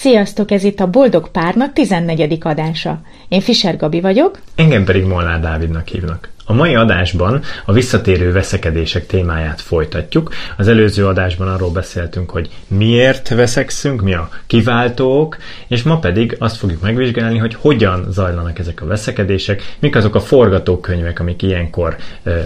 Sziasztok, 0.00 0.50
ez 0.50 0.64
itt 0.64 0.80
a 0.80 0.90
Boldog 0.90 1.30
Párnak 1.30 1.72
14. 1.72 2.38
adása. 2.40 3.00
Én 3.28 3.40
Fischer 3.40 3.76
Gabi 3.76 4.00
vagyok. 4.00 4.38
Engem 4.54 4.84
pedig 4.84 5.04
Molnár 5.04 5.40
Dávidnak 5.40 5.88
hívnak. 5.88 6.28
A 6.50 6.52
mai 6.52 6.74
adásban 6.74 7.42
a 7.64 7.72
visszatérő 7.72 8.32
veszekedések 8.32 9.06
témáját 9.06 9.60
folytatjuk. 9.60 10.34
Az 10.56 10.68
előző 10.68 11.06
adásban 11.06 11.48
arról 11.48 11.70
beszéltünk, 11.70 12.30
hogy 12.30 12.48
miért 12.66 13.28
veszekszünk, 13.28 14.02
mi 14.02 14.14
a 14.14 14.28
kiváltók, 14.46 15.36
és 15.68 15.82
ma 15.82 15.98
pedig 15.98 16.36
azt 16.38 16.56
fogjuk 16.56 16.80
megvizsgálni, 16.80 17.38
hogy 17.38 17.54
hogyan 17.54 18.06
zajlanak 18.10 18.58
ezek 18.58 18.82
a 18.82 18.86
veszekedések, 18.86 19.76
mik 19.78 19.96
azok 19.96 20.14
a 20.14 20.20
forgatókönyvek, 20.20 21.20
amik 21.20 21.42
ilyenkor 21.42 21.96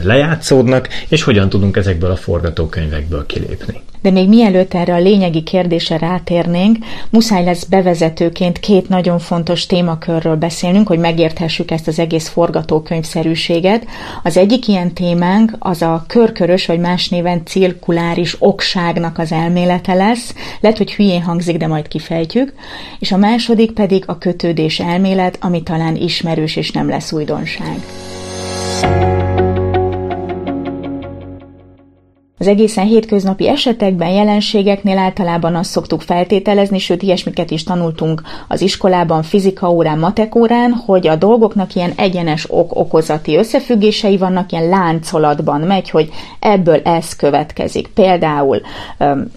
lejátszódnak, 0.02 0.88
és 1.08 1.22
hogyan 1.22 1.48
tudunk 1.48 1.76
ezekből 1.76 2.10
a 2.10 2.16
forgatókönyvekből 2.16 3.26
kilépni. 3.26 3.82
De 4.04 4.10
még 4.10 4.28
mielőtt 4.28 4.74
erre 4.74 4.94
a 4.94 4.98
lényegi 4.98 5.42
kérdésre 5.42 5.98
rátérnénk, 5.98 6.76
muszáj 7.10 7.44
lesz 7.44 7.64
bevezetőként 7.64 8.58
két 8.58 8.88
nagyon 8.88 9.18
fontos 9.18 9.66
témakörről 9.66 10.36
beszélnünk, 10.36 10.86
hogy 10.88 10.98
megérthessük 10.98 11.70
ezt 11.70 11.88
az 11.88 11.98
egész 11.98 12.28
forgatókönyvszerűséget. 12.28 13.86
Az 14.22 14.36
egyik 14.36 14.68
ilyen 14.68 14.92
témánk 14.92 15.56
az 15.58 15.82
a 15.82 16.04
körkörös, 16.08 16.66
vagy 16.66 16.78
más 16.78 17.08
néven 17.08 17.44
cirkuláris 17.44 18.36
okságnak 18.38 19.18
az 19.18 19.32
elmélete 19.32 19.94
lesz. 19.94 20.34
Lehet, 20.60 20.78
hogy 20.78 20.94
hülyén 20.94 21.22
hangzik, 21.22 21.56
de 21.56 21.66
majd 21.66 21.88
kifejtjük. 21.88 22.52
És 22.98 23.12
a 23.12 23.16
második 23.16 23.72
pedig 23.72 24.04
a 24.06 24.18
kötődés 24.18 24.80
elmélet, 24.80 25.38
ami 25.40 25.62
talán 25.62 25.96
ismerős 25.96 26.56
és 26.56 26.70
nem 26.70 26.88
lesz 26.88 27.12
újdonság. 27.12 27.82
Az 32.44 32.50
egészen 32.50 32.86
hétköznapi 32.86 33.48
esetekben, 33.48 34.08
jelenségeknél 34.08 34.98
általában 34.98 35.54
azt 35.54 35.70
szoktuk 35.70 36.02
feltételezni, 36.02 36.78
sőt 36.78 37.02
ilyesmiket 37.02 37.50
is 37.50 37.62
tanultunk 37.62 38.22
az 38.48 38.60
iskolában, 38.60 39.22
fizika 39.22 39.70
órán, 39.70 39.98
matek 39.98 40.34
órán, 40.34 40.72
hogy 40.72 41.06
a 41.06 41.16
dolgoknak 41.16 41.74
ilyen 41.74 41.92
egyenes 41.96 42.46
ok-okozati 42.48 43.36
összefüggései 43.36 44.16
vannak, 44.16 44.52
ilyen 44.52 44.68
láncolatban 44.68 45.60
megy, 45.60 45.90
hogy 45.90 46.08
ebből 46.38 46.80
ez 46.84 47.16
következik. 47.16 47.88
Például 47.88 48.60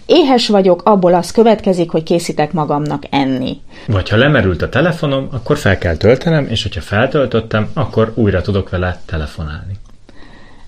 éhes 0.05 0.47
vagyok, 0.47 0.81
abból 0.85 1.13
az 1.13 1.31
következik, 1.31 1.89
hogy 1.89 2.03
készítek 2.03 2.53
magamnak 2.53 3.03
enni. 3.09 3.61
Vagy 3.85 4.09
ha 4.09 4.17
lemerült 4.17 4.61
a 4.61 4.69
telefonom, 4.69 5.28
akkor 5.31 5.58
fel 5.58 5.78
kell 5.78 5.95
töltenem, 5.95 6.47
és 6.50 6.63
hogyha 6.63 6.81
feltöltöttem, 6.81 7.69
akkor 7.73 8.11
újra 8.16 8.41
tudok 8.41 8.69
vele 8.69 9.02
telefonálni. 9.05 9.73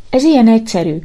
Ez 0.10 0.24
ilyen 0.24 0.48
egyszerű. 0.48 1.00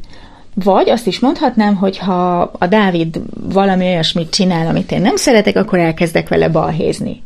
Vagy 0.55 0.91
azt 0.91 1.07
is 1.07 1.21
mondhatnám, 1.21 1.75
hogy 1.75 1.99
ha 1.99 2.41
a 2.41 2.67
Dávid 2.67 3.21
valami 3.53 3.85
olyasmit 3.85 4.31
csinál, 4.31 4.67
amit 4.67 4.93
én 4.93 5.01
nem 5.01 5.17
szeretek, 5.17 5.57
akkor 5.57 5.79
elkezdek 5.79 6.29
vele 6.29 6.49
balhézni. 6.49 7.23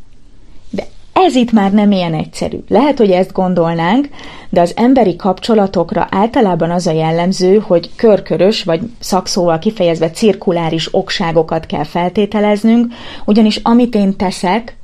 De 0.70 0.86
ez 1.12 1.34
itt 1.34 1.52
már 1.52 1.72
nem 1.72 1.90
ilyen 1.90 2.14
egyszerű. 2.14 2.58
Lehet, 2.68 2.98
hogy 2.98 3.10
ezt 3.10 3.32
gondolnánk, 3.32 4.08
de 4.50 4.60
az 4.60 4.72
emberi 4.76 5.16
kapcsolatokra 5.16 6.08
általában 6.10 6.70
az 6.70 6.86
a 6.86 6.92
jellemző, 6.92 7.58
hogy 7.58 7.90
körkörös, 7.96 8.64
vagy 8.64 8.80
szakszóval 8.98 9.58
kifejezve 9.58 10.10
cirkuláris 10.10 10.88
okságokat 10.94 11.66
kell 11.66 11.84
feltételeznünk, 11.84 12.92
ugyanis 13.24 13.60
amit 13.62 13.94
én 13.94 14.16
teszek, 14.16 14.76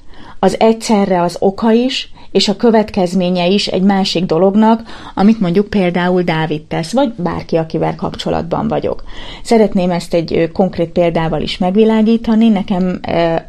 az 0.45 0.61
egyszerre 0.61 1.23
az 1.23 1.37
oka 1.41 1.73
is, 1.73 2.13
és 2.31 2.49
a 2.49 2.57
következménye 2.57 3.47
is 3.47 3.67
egy 3.67 3.83
másik 3.83 4.25
dolognak, 4.25 4.83
amit 5.15 5.41
mondjuk 5.41 5.71
például 5.71 6.23
Dávid 6.23 6.63
tesz, 6.63 6.93
vagy 6.93 7.13
bárki, 7.17 7.57
akivel 7.57 7.95
kapcsolatban 7.95 8.69
vagyok. 8.69 9.03
Szeretném 9.43 9.91
ezt 9.91 10.15
egy 10.15 10.51
konkrét 10.53 10.89
példával 10.89 11.41
is 11.41 11.59
megvilágítani. 11.59 12.49
Nekem 12.49 13.01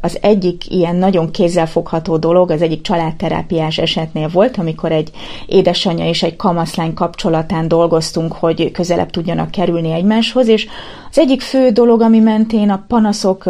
az 0.02 0.18
egyik 0.22 0.72
ilyen 0.72 0.96
nagyon 0.96 1.32
kézzelfogható 1.32 2.18
dolog, 2.18 2.52
az 2.52 2.62
egyik 2.62 2.82
családterápiás 2.82 3.78
esetnél 3.78 4.28
volt, 4.28 4.58
amikor 4.58 4.92
egy 4.92 5.12
édesanyja 5.46 6.08
és 6.08 6.24
egy 6.24 6.36
kamaszlány 6.36 6.94
kapcsolatán 6.94 7.68
dolgoztunk, 7.68 8.34
hogy 8.34 8.72
közelebb 8.72 9.10
tudjanak 9.10 9.52
kerülni 9.52 9.92
egymáshoz, 9.92 10.48
és 10.48 10.68
az 11.16 11.22
egyik 11.22 11.42
fő 11.42 11.70
dolog, 11.70 12.02
ami 12.02 12.20
mentén 12.20 12.70
a 12.70 12.84
panaszok 12.88 13.44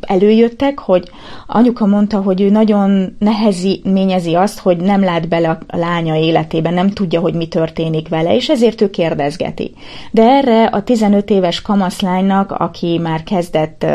előjöttek, 0.00 0.78
hogy 0.78 1.10
anyuka 1.46 1.86
mondta, 1.86 2.20
hogy 2.20 2.40
ő 2.40 2.50
nagyon 2.50 3.16
nehezményezi 3.18 4.34
azt, 4.34 4.58
hogy 4.58 4.76
nem 4.76 5.04
lát 5.04 5.28
bele 5.28 5.48
a 5.48 5.76
lánya 5.76 6.16
életébe, 6.16 6.70
nem 6.70 6.90
tudja, 6.90 7.20
hogy 7.20 7.34
mi 7.34 7.48
történik 7.48 8.08
vele, 8.08 8.34
és 8.34 8.48
ezért 8.48 8.80
ő 8.80 8.90
kérdezgeti. 8.90 9.74
De 10.10 10.22
erre 10.22 10.64
a 10.64 10.82
15 10.82 11.30
éves 11.30 11.62
kamaszlánynak, 11.62 12.50
aki 12.50 12.98
már 13.02 13.22
kezdett 13.22 13.86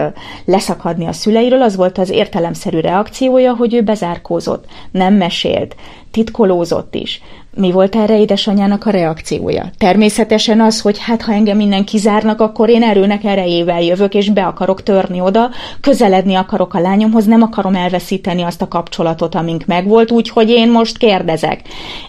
leszakadni 0.45 1.05
a 1.05 1.13
szüleiről, 1.13 1.61
az 1.61 1.75
volt 1.75 1.97
az 1.97 2.09
értelemszerű 2.09 2.79
reakciója, 2.79 3.55
hogy 3.55 3.73
ő 3.73 3.81
bezárkózott, 3.81 4.65
nem 4.91 5.13
mesélt, 5.13 5.75
titkolózott 6.11 6.95
is. 6.95 7.21
Mi 7.55 7.71
volt 7.71 7.95
erre 7.95 8.19
édesanyának 8.19 8.85
a 8.85 8.89
reakciója? 8.89 9.71
Természetesen 9.77 10.61
az, 10.61 10.81
hogy 10.81 10.97
hát 10.99 11.21
ha 11.21 11.33
engem 11.33 11.57
minden 11.57 11.85
kizárnak, 11.85 12.41
akkor 12.41 12.69
én 12.69 12.83
erőnek 12.83 13.23
erejével 13.23 13.81
jövök, 13.81 14.13
és 14.13 14.29
be 14.29 14.45
akarok 14.45 14.83
törni 14.83 15.21
oda, 15.21 15.49
közeledni 15.81 16.35
akarok 16.35 16.73
a 16.73 16.79
lányomhoz, 16.79 17.25
nem 17.25 17.41
akarom 17.41 17.75
elveszíteni 17.75 18.41
azt 18.41 18.61
a 18.61 18.67
kapcsolatot, 18.67 19.35
amink 19.35 19.65
megvolt, 19.65 20.11
úgyhogy 20.11 20.49
én 20.49 20.71
most 20.71 20.97
kérdezek. 20.97 21.61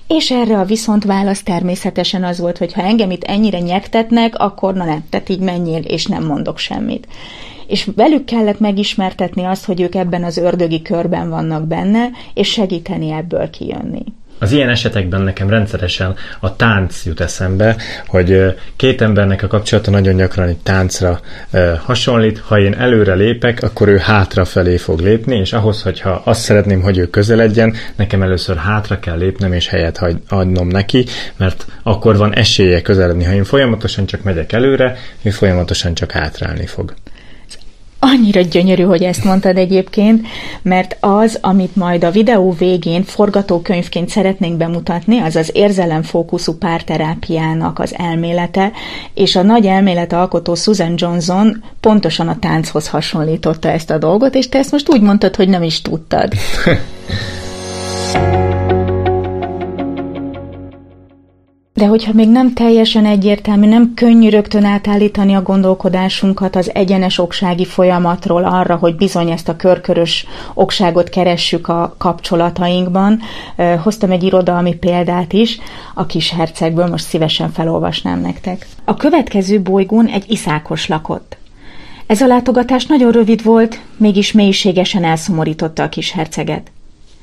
És 0.07 0.31
erre 0.31 0.59
a 0.59 0.65
viszont 0.65 1.05
válasz 1.05 1.43
természetesen 1.43 2.25
az 2.25 2.39
volt, 2.39 2.59
hogy 2.59 2.73
ha 2.73 2.83
engem 2.83 3.11
itt 3.11 3.25
ennyire 3.25 3.59
nyektetnek, 3.59 4.39
akkor 4.39 4.75
na 4.75 4.85
nem, 4.85 5.05
tehát 5.11 5.29
így 5.29 5.41
menjél, 5.41 5.83
és 5.83 6.07
nem 6.07 6.25
mondok 6.25 6.59
semmit 6.59 7.07
és 7.69 7.89
velük 7.97 8.25
kellett 8.25 8.61
megismertetni 8.61 9.45
azt, 9.45 9.65
hogy 9.65 9.81
ők 9.81 9.95
ebben 9.95 10.25
az 10.25 10.37
ördögi 10.37 10.83
körben 10.83 11.31
vannak 11.31 11.67
benne, 11.67 12.09
és 12.35 12.49
segíteni 12.49 13.11
ebből 13.11 13.51
kijönni. 13.51 14.03
Az 14.41 14.53
ilyen 14.53 14.69
esetekben 14.69 15.21
nekem 15.21 15.51
rendszeresen 15.51 16.15
a 16.41 16.57
tánc 16.57 17.05
jut 17.05 17.21
eszembe, 17.21 17.77
hogy 18.07 18.55
két 18.77 19.01
embernek 19.01 19.43
a 19.43 19.47
kapcsolata 19.47 19.91
nagyon 19.91 20.17
gyakran 20.17 20.49
egy 20.49 20.57
táncra 20.57 21.21
hasonlít. 21.85 22.39
Ha 22.39 22.59
én 22.59 22.75
előre 22.75 23.15
lépek, 23.15 23.63
akkor 23.63 23.89
ő 23.89 23.97
hátra 23.97 24.45
felé 24.45 24.77
fog 24.77 25.01
lépni, 25.01 25.37
és 25.37 25.53
ahhoz, 25.53 25.83
hogyha 25.83 26.23
azt 26.25 26.41
szeretném, 26.41 26.83
hogy 26.83 26.99
ő 26.99 27.07
közeledjen, 27.07 27.75
nekem 27.97 28.23
először 28.23 28.57
hátra 28.57 28.99
kell 28.99 29.17
lépnem, 29.17 29.53
és 29.53 29.69
helyet 29.69 30.05
adnom 30.29 30.69
neki, 30.69 31.05
mert 31.37 31.67
akkor 31.83 32.17
van 32.17 32.35
esélye 32.35 32.83
közeledni. 32.83 33.25
Ha 33.25 33.33
én 33.33 33.45
folyamatosan 33.45 34.07
csak 34.07 34.23
megyek 34.23 34.53
előre, 34.53 34.97
ő 35.23 35.31
folyamatosan 35.31 35.95
csak 35.95 36.11
hátrálni 36.11 36.67
fog. 36.67 36.95
Annyira 38.01 38.41
gyönyörű, 38.41 38.83
hogy 38.83 39.03
ezt 39.03 39.25
mondtad 39.25 39.57
egyébként, 39.57 40.27
mert 40.63 40.97
az, 41.01 41.39
amit 41.41 41.77
majd 41.77 42.05
a 42.05 42.11
videó 42.11 42.53
végén 42.53 43.03
forgatókönyvként 43.03 44.09
szeretnénk 44.09 44.57
bemutatni, 44.57 45.19
az 45.19 45.37
az 45.37 45.51
érzelemfókuszú 45.55 46.53
párterápiának 46.53 47.79
az 47.79 47.95
elmélete, 47.97 48.73
és 49.15 49.37
a 49.37 49.43
nagy 49.43 49.67
elmélet 49.67 50.13
alkotó 50.13 50.55
Susan 50.55 50.95
Johnson 50.97 51.65
pontosan 51.81 52.29
a 52.29 52.39
tánchoz 52.39 52.89
hasonlította 52.89 53.71
ezt 53.71 53.91
a 53.91 53.99
dolgot, 53.99 54.35
és 54.35 54.49
te 54.49 54.59
ezt 54.59 54.73
most 54.73 54.91
úgy 54.91 55.01
mondtad, 55.01 55.37
hogy 55.37 55.49
nem 55.49 55.63
is 55.63 55.83
tudtad. 55.83 56.33
De 61.79 61.87
hogyha 61.87 62.13
még 62.13 62.29
nem 62.29 62.53
teljesen 62.53 63.07
egyértelmű, 63.07 63.67
nem 63.67 63.95
könnyű 63.95 64.29
rögtön 64.29 64.65
átállítani 64.65 65.35
a 65.35 65.43
gondolkodásunkat 65.43 66.57
az 66.57 66.75
egyenes 66.75 67.19
oksági 67.19 67.65
folyamatról 67.65 68.45
arra, 68.45 68.77
hogy 68.77 68.97
bizony 68.97 69.31
ezt 69.31 69.49
a 69.49 69.57
körkörös 69.57 70.27
okságot 70.55 71.09
keressük 71.09 71.69
a 71.69 71.95
kapcsolatainkban, 71.99 73.21
hoztam 73.83 74.11
egy 74.11 74.23
irodalmi 74.23 74.75
példát 74.75 75.33
is, 75.33 75.59
a 75.95 76.07
kis 76.07 76.31
hercegből 76.31 76.87
most 76.87 77.07
szívesen 77.07 77.53
felolvasnám 77.53 78.21
nektek. 78.21 78.67
A 78.85 78.95
következő 78.95 79.61
bolygón 79.61 80.07
egy 80.07 80.25
iszákos 80.29 80.89
lakott. 80.89 81.37
Ez 82.07 82.21
a 82.21 82.27
látogatás 82.27 82.87
nagyon 82.87 83.13
rövid 83.13 83.43
volt, 83.43 83.81
mégis 83.97 84.33
mélységesen 84.33 85.05
elszomorította 85.05 85.83
a 85.83 85.89
kis 85.89 86.11
herceget. 86.11 86.71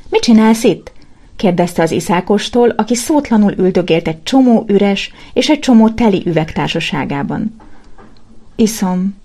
Mit 0.09 0.21
csinálsz 0.21 0.63
itt? 0.63 0.91
Kérdezte 1.35 1.81
az 1.81 1.91
iszákostól, 1.91 2.69
aki 2.69 2.95
szótlanul 2.95 3.53
üldögélt 3.57 4.07
egy 4.07 4.23
csomó 4.23 4.65
üres 4.67 5.11
és 5.33 5.49
egy 5.49 5.59
csomó 5.59 5.89
teli 5.89 6.23
üveg 6.25 6.51
társaságában. 6.51 7.55
Iszom, 8.55 9.15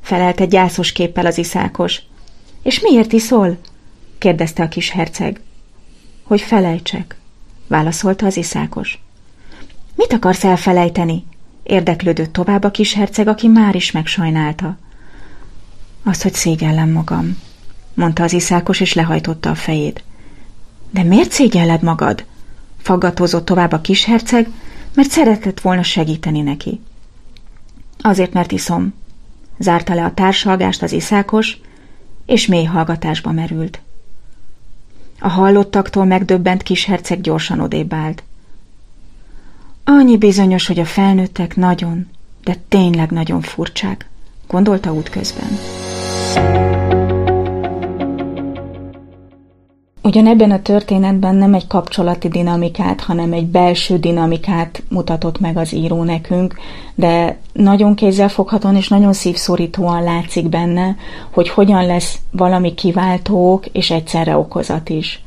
felelte 0.00 0.44
gyászos 0.44 0.92
képpel 0.92 1.26
az 1.26 1.38
iszákos. 1.38 2.02
És 2.62 2.80
miért 2.80 3.12
iszol? 3.12 3.58
kérdezte 4.18 4.62
a 4.62 4.68
kis 4.68 4.90
herceg. 4.90 5.40
Hogy 6.22 6.40
felejtsek, 6.40 7.16
válaszolta 7.66 8.26
az 8.26 8.36
iszákos. 8.36 8.98
Mit 9.94 10.12
akarsz 10.12 10.44
elfelejteni? 10.44 11.24
érdeklődött 11.62 12.32
tovább 12.32 12.64
a 12.64 12.70
kis 12.70 12.94
herceg, 12.94 13.28
aki 13.28 13.48
már 13.48 13.74
is 13.74 13.90
megsajnálta. 13.90 14.76
Azt, 16.02 16.22
hogy 16.22 16.34
szégyellem 16.34 16.90
magam, 16.90 17.38
mondta 17.94 18.22
az 18.22 18.32
iszákos, 18.32 18.80
és 18.80 18.94
lehajtotta 18.94 19.50
a 19.50 19.54
fejét. 19.54 20.02
De 20.94 21.02
miért 21.02 21.30
szégyelled 21.32 21.82
magad? 21.82 22.24
Faggatózott 22.78 23.44
tovább 23.44 23.72
a 23.72 23.80
kisherceg, 23.80 24.48
mert 24.94 25.10
szeretett 25.10 25.60
volna 25.60 25.82
segíteni 25.82 26.40
neki. 26.40 26.80
Azért, 27.98 28.32
mert 28.32 28.52
iszom. 28.52 28.94
Zárta 29.58 29.94
le 29.94 30.04
a 30.04 30.14
társalgást 30.14 30.82
az 30.82 30.92
iszákos, 30.92 31.60
és 32.26 32.46
mély 32.46 32.64
hallgatásba 32.64 33.32
merült. 33.32 33.80
A 35.18 35.28
hallottaktól 35.28 36.04
megdöbbent 36.04 36.62
kis 36.62 36.84
herceg 36.84 37.20
gyorsan 37.20 37.60
odébb 37.60 37.92
állt. 37.92 38.22
Annyi 39.84 40.16
bizonyos, 40.16 40.66
hogy 40.66 40.78
a 40.78 40.84
felnőttek 40.84 41.56
nagyon, 41.56 42.08
de 42.44 42.56
tényleg 42.68 43.10
nagyon 43.10 43.40
furcsák, 43.40 44.08
gondolta 44.46 44.92
útközben. 44.92 45.58
Ugyanebben 50.06 50.50
a 50.50 50.62
történetben 50.62 51.34
nem 51.34 51.54
egy 51.54 51.66
kapcsolati 51.66 52.28
dinamikát, 52.28 53.00
hanem 53.00 53.32
egy 53.32 53.46
belső 53.46 53.98
dinamikát 53.98 54.82
mutatott 54.88 55.40
meg 55.40 55.56
az 55.56 55.72
író 55.72 56.02
nekünk, 56.02 56.54
de 56.94 57.38
nagyon 57.52 57.94
kézzelfoghatóan 57.94 58.76
és 58.76 58.88
nagyon 58.88 59.12
szívszorítóan 59.12 60.02
látszik 60.02 60.48
benne, 60.48 60.96
hogy 61.30 61.48
hogyan 61.48 61.86
lesz 61.86 62.18
valami 62.30 62.74
kiváltók 62.74 63.66
és 63.66 63.90
egyszerre 63.90 64.36
okozat 64.36 64.88
is. 64.88 65.22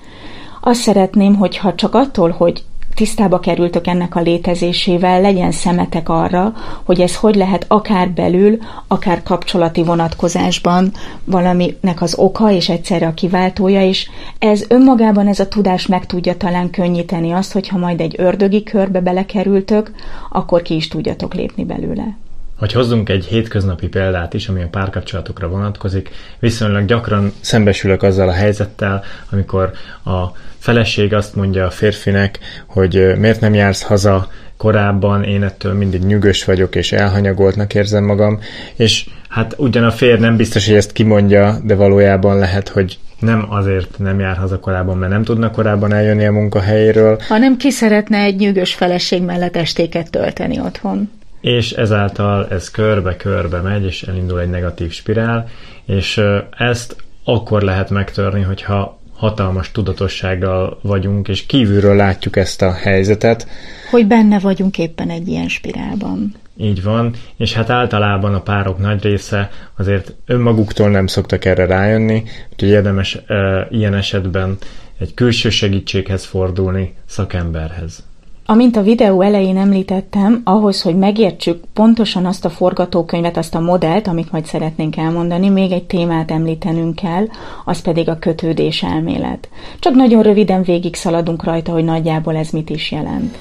Azt 0.61 0.81
szeretném, 0.81 1.35
hogyha 1.35 1.75
csak 1.75 1.95
attól, 1.95 2.29
hogy 2.29 2.63
tisztába 2.97 3.39
kerültök 3.39 3.87
ennek 3.87 4.15
a 4.15 4.21
létezésével, 4.21 5.21
legyen 5.21 5.51
szemetek 5.51 6.09
arra, 6.09 6.53
hogy 6.83 7.01
ez 7.01 7.15
hogy 7.15 7.35
lehet 7.35 7.65
akár 7.67 8.09
belül, 8.09 8.57
akár 8.87 9.23
kapcsolati 9.23 9.83
vonatkozásban 9.83 10.91
valaminek 11.23 12.01
az 12.01 12.15
oka 12.17 12.51
és 12.51 12.69
egyszerre 12.69 13.07
a 13.07 13.13
kiváltója, 13.13 13.87
és 13.87 14.09
ez 14.39 14.65
önmagában 14.67 15.27
ez 15.27 15.39
a 15.39 15.47
tudás 15.47 15.87
meg 15.87 16.05
tudja 16.05 16.37
talán 16.37 16.69
könnyíteni 16.69 17.31
azt, 17.31 17.51
hogyha 17.51 17.77
majd 17.77 18.01
egy 18.01 18.15
ördögi 18.17 18.63
körbe 18.63 19.01
belekerültök, 19.01 19.91
akkor 20.29 20.61
ki 20.61 20.75
is 20.75 20.87
tudjatok 20.87 21.33
lépni 21.33 21.65
belőle. 21.65 22.17
Hogy 22.57 22.71
hozzunk 22.71 23.09
egy 23.09 23.25
hétköznapi 23.25 23.87
példát 23.87 24.33
is, 24.33 24.47
ami 24.47 24.63
a 24.63 24.67
párkapcsolatokra 24.67 25.47
vonatkozik, 25.47 26.09
viszonylag 26.39 26.85
gyakran 26.85 27.33
szembesülök 27.39 28.03
azzal 28.03 28.29
a 28.29 28.33
helyzettel, 28.33 29.03
amikor 29.31 29.71
a 30.05 30.25
feleség 30.57 31.13
azt 31.13 31.35
mondja 31.35 31.65
a 31.65 31.69
férfinek, 31.69 32.39
hogy 32.65 33.17
miért 33.17 33.41
nem 33.41 33.53
jársz 33.53 33.81
haza 33.81 34.27
korábban, 34.57 35.23
én 35.23 35.43
ettől 35.43 35.73
mindig 35.73 36.01
nyűgös 36.01 36.45
vagyok, 36.45 36.75
és 36.75 36.91
elhanyagoltnak 36.91 37.73
érzem 37.73 38.03
magam, 38.03 38.39
és 38.75 39.05
hát 39.29 39.53
ugyan 39.57 39.83
a 39.83 39.91
férj 39.91 40.19
nem 40.19 40.37
biztos, 40.37 40.67
hogy 40.67 40.75
ezt 40.75 40.91
kimondja, 40.91 41.57
de 41.63 41.75
valójában 41.75 42.37
lehet, 42.37 42.69
hogy 42.69 42.97
nem 43.19 43.45
azért 43.49 43.97
nem 43.97 44.19
jár 44.19 44.37
haza 44.37 44.59
korábban, 44.59 44.97
mert 44.97 45.11
nem 45.11 45.23
tudna 45.23 45.51
korábban 45.51 45.93
eljönni 45.93 46.25
a 46.25 46.31
munkahelyéről. 46.31 47.19
Hanem 47.27 47.57
ki 47.57 47.71
szeretne 47.71 48.17
egy 48.17 48.35
nyűgös 48.35 48.73
feleség 48.73 49.23
mellett 49.23 49.55
estéket 49.55 50.09
tölteni 50.09 50.59
otthon 50.59 51.09
és 51.47 51.71
ezáltal 51.71 52.47
ez 52.49 52.71
körbe-körbe 52.71 53.61
megy, 53.61 53.83
és 53.83 54.03
elindul 54.03 54.39
egy 54.39 54.49
negatív 54.49 54.91
spirál, 54.91 55.47
és 55.85 56.21
ezt 56.57 56.95
akkor 57.23 57.61
lehet 57.61 57.89
megtörni, 57.89 58.41
hogyha 58.41 58.99
hatalmas 59.15 59.71
tudatossággal 59.71 60.79
vagyunk, 60.81 61.27
és 61.27 61.45
kívülről 61.45 61.95
látjuk 61.95 62.35
ezt 62.35 62.61
a 62.61 62.71
helyzetet. 62.71 63.47
Hogy 63.91 64.07
benne 64.07 64.39
vagyunk 64.39 64.77
éppen 64.77 65.09
egy 65.09 65.27
ilyen 65.27 65.47
spirálban. 65.47 66.35
Így 66.57 66.83
van, 66.83 67.13
és 67.37 67.53
hát 67.53 67.69
általában 67.69 68.33
a 68.33 68.41
párok 68.41 68.77
nagy 68.77 69.03
része 69.03 69.49
azért 69.77 70.13
önmaguktól 70.25 70.89
nem 70.89 71.07
szoktak 71.07 71.45
erre 71.45 71.65
rájönni, 71.65 72.23
úgyhogy 72.51 72.69
érdemes 72.69 73.15
e, 73.27 73.67
ilyen 73.71 73.93
esetben 73.93 74.57
egy 74.99 75.13
külső 75.13 75.49
segítséghez 75.49 76.25
fordulni, 76.25 76.93
szakemberhez. 77.05 78.03
Amint 78.49 78.75
a 78.75 78.81
videó 78.81 79.21
elején 79.21 79.57
említettem, 79.57 80.41
ahhoz, 80.43 80.81
hogy 80.81 80.97
megértsük 80.97 81.63
pontosan 81.73 82.25
azt 82.25 82.45
a 82.45 82.49
forgatókönyvet, 82.49 83.37
azt 83.37 83.55
a 83.55 83.59
modellt, 83.59 84.07
amit 84.07 84.31
majd 84.31 84.45
szeretnénk 84.45 84.97
elmondani, 84.97 85.49
még 85.49 85.71
egy 85.71 85.83
témát 85.83 86.31
említenünk 86.31 86.95
kell, 86.95 87.25
az 87.65 87.81
pedig 87.81 88.09
a 88.09 88.19
kötődés 88.19 88.83
elmélet. 88.83 89.49
Csak 89.79 89.93
nagyon 89.93 90.23
röviden 90.23 90.63
végig 90.63 90.95
szaladunk 90.95 91.43
rajta, 91.43 91.71
hogy 91.71 91.83
nagyjából 91.83 92.35
ez 92.35 92.49
mit 92.49 92.69
is 92.69 92.91
jelent. 92.91 93.37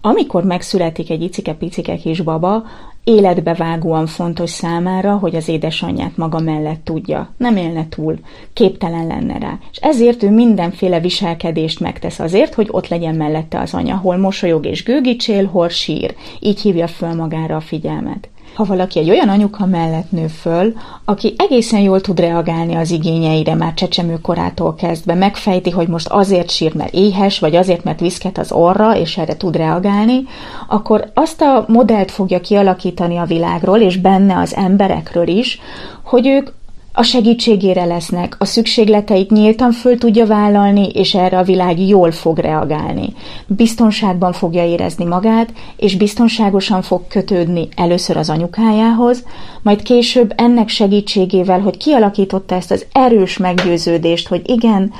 Amikor 0.00 0.44
megszületik 0.44 1.10
egy 1.10 1.22
icike-picike 1.22 1.96
kis 1.96 2.20
baba, 2.20 2.64
életbevágóan 3.08 4.06
fontos 4.06 4.50
számára, 4.50 5.16
hogy 5.16 5.34
az 5.34 5.48
édesanyját 5.48 6.16
maga 6.16 6.38
mellett 6.38 6.84
tudja. 6.84 7.34
Nem 7.36 7.56
élne 7.56 7.88
túl, 7.88 8.18
képtelen 8.52 9.06
lenne 9.06 9.38
rá. 9.38 9.58
És 9.70 9.76
ezért 9.76 10.22
ő 10.22 10.30
mindenféle 10.30 11.00
viselkedést 11.00 11.80
megtesz 11.80 12.18
azért, 12.18 12.54
hogy 12.54 12.68
ott 12.70 12.88
legyen 12.88 13.14
mellette 13.14 13.60
az 13.60 13.74
anya, 13.74 13.96
hol 13.96 14.16
mosolyog 14.16 14.66
és 14.66 14.82
gőgicsél, 14.82 15.46
hol 15.46 15.68
sír. 15.68 16.14
Így 16.40 16.60
hívja 16.60 16.86
föl 16.86 17.14
magára 17.14 17.56
a 17.56 17.60
figyelmet 17.60 18.28
ha 18.58 18.64
valaki 18.64 18.98
egy 18.98 19.10
olyan 19.10 19.28
anyuka 19.28 19.66
mellett 19.66 20.10
nő 20.10 20.26
föl, 20.26 20.72
aki 21.04 21.34
egészen 21.36 21.80
jól 21.80 22.00
tud 22.00 22.20
reagálni 22.20 22.74
az 22.74 22.90
igényeire 22.90 23.54
már 23.54 23.74
csecsemő 23.74 24.18
korától 24.20 24.74
kezdve, 24.74 25.14
megfejti, 25.14 25.70
hogy 25.70 25.88
most 25.88 26.08
azért 26.08 26.50
sír, 26.50 26.74
mert 26.74 26.94
éhes, 26.94 27.38
vagy 27.38 27.56
azért, 27.56 27.84
mert 27.84 28.00
viszket 28.00 28.38
az 28.38 28.52
orra, 28.52 28.96
és 28.96 29.16
erre 29.16 29.36
tud 29.36 29.56
reagálni, 29.56 30.24
akkor 30.68 31.10
azt 31.14 31.40
a 31.40 31.64
modellt 31.68 32.10
fogja 32.10 32.40
kialakítani 32.40 33.16
a 33.16 33.24
világról, 33.24 33.78
és 33.78 33.96
benne 33.96 34.38
az 34.38 34.54
emberekről 34.54 35.28
is, 35.28 35.60
hogy 36.02 36.26
ők 36.26 36.48
a 36.98 37.02
segítségére 37.02 37.84
lesznek, 37.84 38.36
a 38.38 38.44
szükségleteit 38.44 39.30
nyíltan 39.30 39.72
föl 39.72 39.98
tudja 39.98 40.26
vállalni, 40.26 40.88
és 40.88 41.14
erre 41.14 41.38
a 41.38 41.42
világ 41.42 41.80
jól 41.80 42.10
fog 42.10 42.38
reagálni. 42.38 43.12
Biztonságban 43.46 44.32
fogja 44.32 44.64
érezni 44.64 45.04
magát, 45.04 45.52
és 45.76 45.96
biztonságosan 45.96 46.82
fog 46.82 47.08
kötődni 47.08 47.68
először 47.76 48.16
az 48.16 48.30
anyukájához, 48.30 49.24
majd 49.62 49.82
később 49.82 50.32
ennek 50.36 50.68
segítségével, 50.68 51.60
hogy 51.60 51.76
kialakította 51.76 52.54
ezt 52.54 52.70
az 52.70 52.86
erős 52.92 53.36
meggyőződést, 53.36 54.28
hogy 54.28 54.42
igen, 54.44 54.92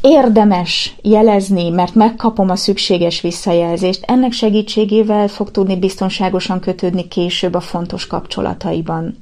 érdemes 0.00 0.94
jelezni, 1.02 1.68
mert 1.70 1.94
megkapom 1.94 2.50
a 2.50 2.56
szükséges 2.56 3.20
visszajelzést, 3.20 4.04
ennek 4.06 4.32
segítségével 4.32 5.28
fog 5.28 5.50
tudni 5.50 5.76
biztonságosan 5.76 6.60
kötődni 6.60 7.08
később 7.08 7.54
a 7.54 7.60
fontos 7.60 8.06
kapcsolataiban. 8.06 9.16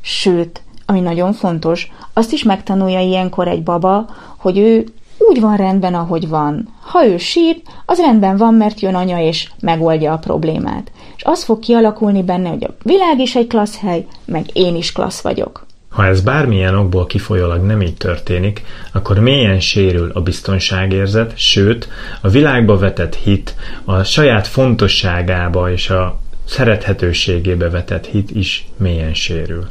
Sőt, 0.00 0.63
ami 0.86 1.00
nagyon 1.00 1.32
fontos, 1.32 1.90
azt 2.12 2.32
is 2.32 2.42
megtanulja 2.42 3.00
ilyenkor 3.00 3.48
egy 3.48 3.62
baba, 3.62 4.06
hogy 4.36 4.58
ő 4.58 4.84
úgy 5.18 5.40
van 5.40 5.56
rendben, 5.56 5.94
ahogy 5.94 6.28
van. 6.28 6.68
Ha 6.80 7.06
ő 7.06 7.18
sír, 7.18 7.56
az 7.86 7.98
rendben 7.98 8.36
van, 8.36 8.54
mert 8.54 8.80
jön 8.80 8.94
anya 8.94 9.18
és 9.18 9.50
megoldja 9.60 10.12
a 10.12 10.18
problémát. 10.18 10.90
És 11.16 11.22
az 11.24 11.44
fog 11.44 11.58
kialakulni 11.58 12.22
benne, 12.22 12.48
hogy 12.48 12.64
a 12.64 12.74
világ 12.82 13.20
is 13.20 13.34
egy 13.34 13.46
klassz 13.46 13.78
hely, 13.78 14.06
meg 14.24 14.44
én 14.52 14.76
is 14.76 14.92
klassz 14.92 15.20
vagyok. 15.20 15.66
Ha 15.88 16.06
ez 16.06 16.20
bármilyen 16.20 16.74
okból 16.74 17.06
kifolyólag 17.06 17.62
nem 17.62 17.82
így 17.82 17.96
történik, 17.96 18.62
akkor 18.92 19.18
mélyen 19.18 19.60
sérül 19.60 20.10
a 20.14 20.20
biztonságérzet, 20.20 21.38
sőt, 21.38 21.88
a 22.20 22.28
világba 22.28 22.76
vetett 22.78 23.14
hit, 23.14 23.54
a 23.84 24.02
saját 24.02 24.46
fontosságába 24.46 25.70
és 25.70 25.90
a 25.90 26.20
szerethetőségébe 26.44 27.70
vetett 27.70 28.06
hit 28.06 28.30
is 28.30 28.66
mélyen 28.76 29.14
sérül. 29.14 29.68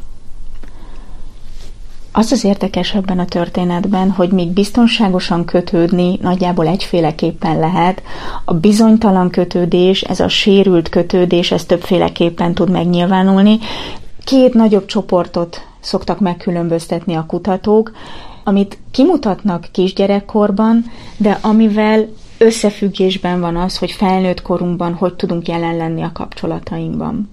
Az 2.16 2.32
az 2.32 2.44
érdekes 2.44 2.94
ebben 2.94 3.18
a 3.18 3.24
történetben, 3.24 4.10
hogy 4.10 4.30
még 4.30 4.48
biztonságosan 4.48 5.44
kötődni 5.44 6.18
nagyjából 6.22 6.66
egyféleképpen 6.66 7.58
lehet. 7.58 8.02
A 8.44 8.54
bizonytalan 8.54 9.30
kötődés, 9.30 10.02
ez 10.02 10.20
a 10.20 10.28
sérült 10.28 10.88
kötődés, 10.88 11.50
ez 11.50 11.64
többféleképpen 11.64 12.54
tud 12.54 12.70
megnyilvánulni. 12.70 13.58
Két 14.24 14.54
nagyobb 14.54 14.86
csoportot 14.86 15.66
szoktak 15.80 16.20
megkülönböztetni 16.20 17.14
a 17.14 17.26
kutatók, 17.26 17.92
amit 18.44 18.78
kimutatnak 18.90 19.68
kisgyerekkorban, 19.72 20.84
de 21.16 21.38
amivel 21.42 22.08
összefüggésben 22.38 23.40
van 23.40 23.56
az, 23.56 23.78
hogy 23.78 23.90
felnőtt 23.90 24.42
korunkban 24.42 24.94
hogy 24.94 25.14
tudunk 25.14 25.48
jelen 25.48 25.76
lenni 25.76 26.02
a 26.02 26.12
kapcsolatainkban. 26.12 27.30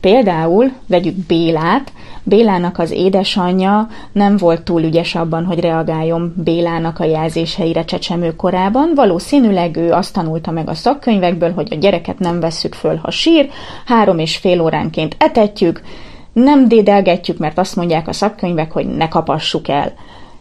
Például 0.00 0.72
vegyük 0.86 1.14
Bélát, 1.14 1.92
Bélának 2.26 2.78
az 2.78 2.90
édesanyja 2.90 3.88
nem 4.12 4.36
volt 4.36 4.62
túl 4.62 4.82
ügyes 4.82 5.14
abban, 5.14 5.44
hogy 5.44 5.60
reagáljon 5.60 6.34
Bélának 6.44 6.98
a 6.98 7.04
jelzéseire 7.04 7.84
csecsemő 7.84 8.36
korában. 8.36 8.92
Valószínűleg 8.94 9.76
ő 9.76 9.92
azt 9.92 10.12
tanulta 10.12 10.50
meg 10.50 10.68
a 10.68 10.74
szakkönyvekből, 10.74 11.52
hogy 11.52 11.68
a 11.70 11.76
gyereket 11.76 12.18
nem 12.18 12.40
vesszük 12.40 12.74
föl, 12.74 12.96
ha 12.96 13.10
sír, 13.10 13.48
három 13.86 14.18
és 14.18 14.36
fél 14.36 14.60
óránként 14.60 15.16
etetjük, 15.18 15.80
nem 16.32 16.68
dédelgetjük, 16.68 17.38
mert 17.38 17.58
azt 17.58 17.76
mondják 17.76 18.08
a 18.08 18.12
szakkönyvek, 18.12 18.72
hogy 18.72 18.86
ne 18.86 19.08
kapassuk 19.08 19.68
el. 19.68 19.92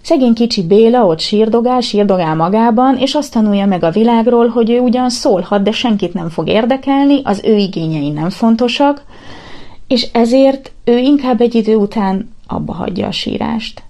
Szegény 0.01 0.33
kicsi 0.33 0.63
Béla 0.63 1.05
ott 1.05 1.19
sírdogál, 1.19 1.79
sírdogál 1.79 2.35
magában, 2.35 2.97
és 2.97 3.13
azt 3.13 3.33
tanulja 3.33 3.65
meg 3.65 3.83
a 3.83 3.91
világról, 3.91 4.47
hogy 4.47 4.71
ő 4.71 4.79
ugyan 4.79 5.09
szólhat, 5.09 5.63
de 5.63 5.71
senkit 5.71 6.13
nem 6.13 6.29
fog 6.29 6.47
érdekelni, 6.47 7.21
az 7.23 7.41
ő 7.43 7.55
igényei 7.55 8.09
nem 8.09 8.29
fontosak, 8.29 9.03
és 9.93 10.07
ezért 10.11 10.71
ő 10.83 10.97
inkább 10.97 11.41
egy 11.41 11.55
idő 11.55 11.75
után 11.75 12.35
abba 12.47 12.73
hagyja 12.73 13.07
a 13.07 13.11
sírást. 13.11 13.83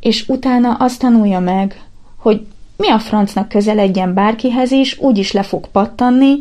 És 0.00 0.28
utána 0.28 0.74
azt 0.74 1.00
tanulja 1.00 1.40
meg, 1.40 1.82
hogy 2.16 2.46
mi 2.76 2.88
a 2.88 2.98
francnak 2.98 3.48
közeledjen 3.48 4.14
bárkihez 4.14 4.70
is, 4.70 4.98
úgyis 4.98 5.32
le 5.32 5.42
fog 5.42 5.66
pattanni, 5.68 6.34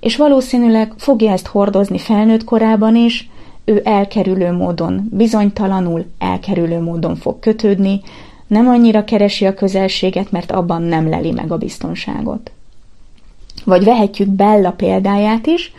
és 0.00 0.16
valószínűleg 0.16 0.92
fogja 0.96 1.32
ezt 1.32 1.46
hordozni 1.46 1.98
felnőtt 1.98 2.44
korában 2.44 2.96
is, 2.96 3.30
ő 3.64 3.80
elkerülő 3.84 4.52
módon, 4.52 5.08
bizonytalanul 5.12 6.04
elkerülő 6.18 6.80
módon 6.80 7.16
fog 7.16 7.38
kötődni, 7.38 8.00
nem 8.46 8.68
annyira 8.68 9.04
keresi 9.04 9.46
a 9.46 9.54
közelséget, 9.54 10.30
mert 10.30 10.52
abban 10.52 10.82
nem 10.82 11.08
leli 11.08 11.30
meg 11.30 11.52
a 11.52 11.56
biztonságot. 11.56 12.50
Vagy 13.64 13.84
vehetjük 13.84 14.28
Bella 14.28 14.70
példáját 14.70 15.46
is. 15.46 15.72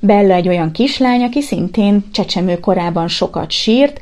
Bella 0.00 0.34
egy 0.34 0.48
olyan 0.48 0.70
kislány, 0.70 1.22
aki 1.22 1.40
szintén 1.40 2.04
csecsemő 2.12 2.60
korában 2.60 3.08
sokat 3.08 3.50
sírt, 3.50 4.00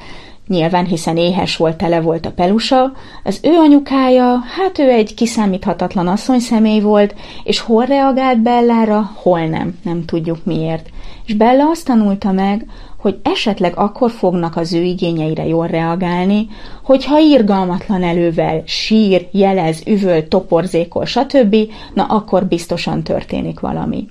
nyilván 0.48 0.84
hiszen 0.84 1.16
éhes 1.16 1.56
volt, 1.56 1.76
tele 1.76 2.00
volt 2.00 2.26
a 2.26 2.32
pelusa, 2.32 2.92
az 3.24 3.40
ő 3.42 3.54
anyukája, 3.54 4.38
hát 4.56 4.78
ő 4.78 4.90
egy 4.90 5.14
kiszámíthatatlan 5.14 6.06
asszony 6.08 6.38
személy 6.38 6.80
volt, 6.80 7.14
és 7.44 7.60
hol 7.60 7.84
reagált 7.84 8.42
Bellára, 8.42 9.10
hol 9.14 9.46
nem, 9.46 9.78
nem 9.82 10.04
tudjuk 10.04 10.44
miért. 10.44 10.90
És 11.26 11.34
Bella 11.34 11.68
azt 11.70 11.86
tanulta 11.86 12.32
meg, 12.32 12.66
hogy 12.96 13.18
esetleg 13.22 13.72
akkor 13.76 14.10
fognak 14.10 14.56
az 14.56 14.72
ő 14.72 14.82
igényeire 14.82 15.46
jól 15.46 15.66
reagálni, 15.66 16.48
hogyha 16.82 17.18
irgalmatlan 17.18 18.02
elővel 18.02 18.62
sír, 18.64 19.28
jelez, 19.30 19.82
üvöl, 19.86 20.28
toporzékol, 20.28 21.04
stb., 21.04 21.56
na 21.94 22.04
akkor 22.04 22.44
biztosan 22.44 23.02
történik 23.02 23.60
valami. 23.60 24.06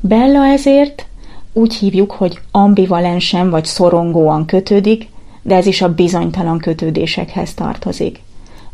Bella 0.00 0.46
ezért 0.46 1.06
úgy 1.52 1.74
hívjuk, 1.74 2.10
hogy 2.10 2.40
ambivalensen 2.50 3.50
vagy 3.50 3.64
szorongóan 3.64 4.46
kötődik, 4.46 5.08
de 5.42 5.54
ez 5.54 5.66
is 5.66 5.82
a 5.82 5.94
bizonytalan 5.94 6.58
kötődésekhez 6.58 7.54
tartozik. 7.54 8.20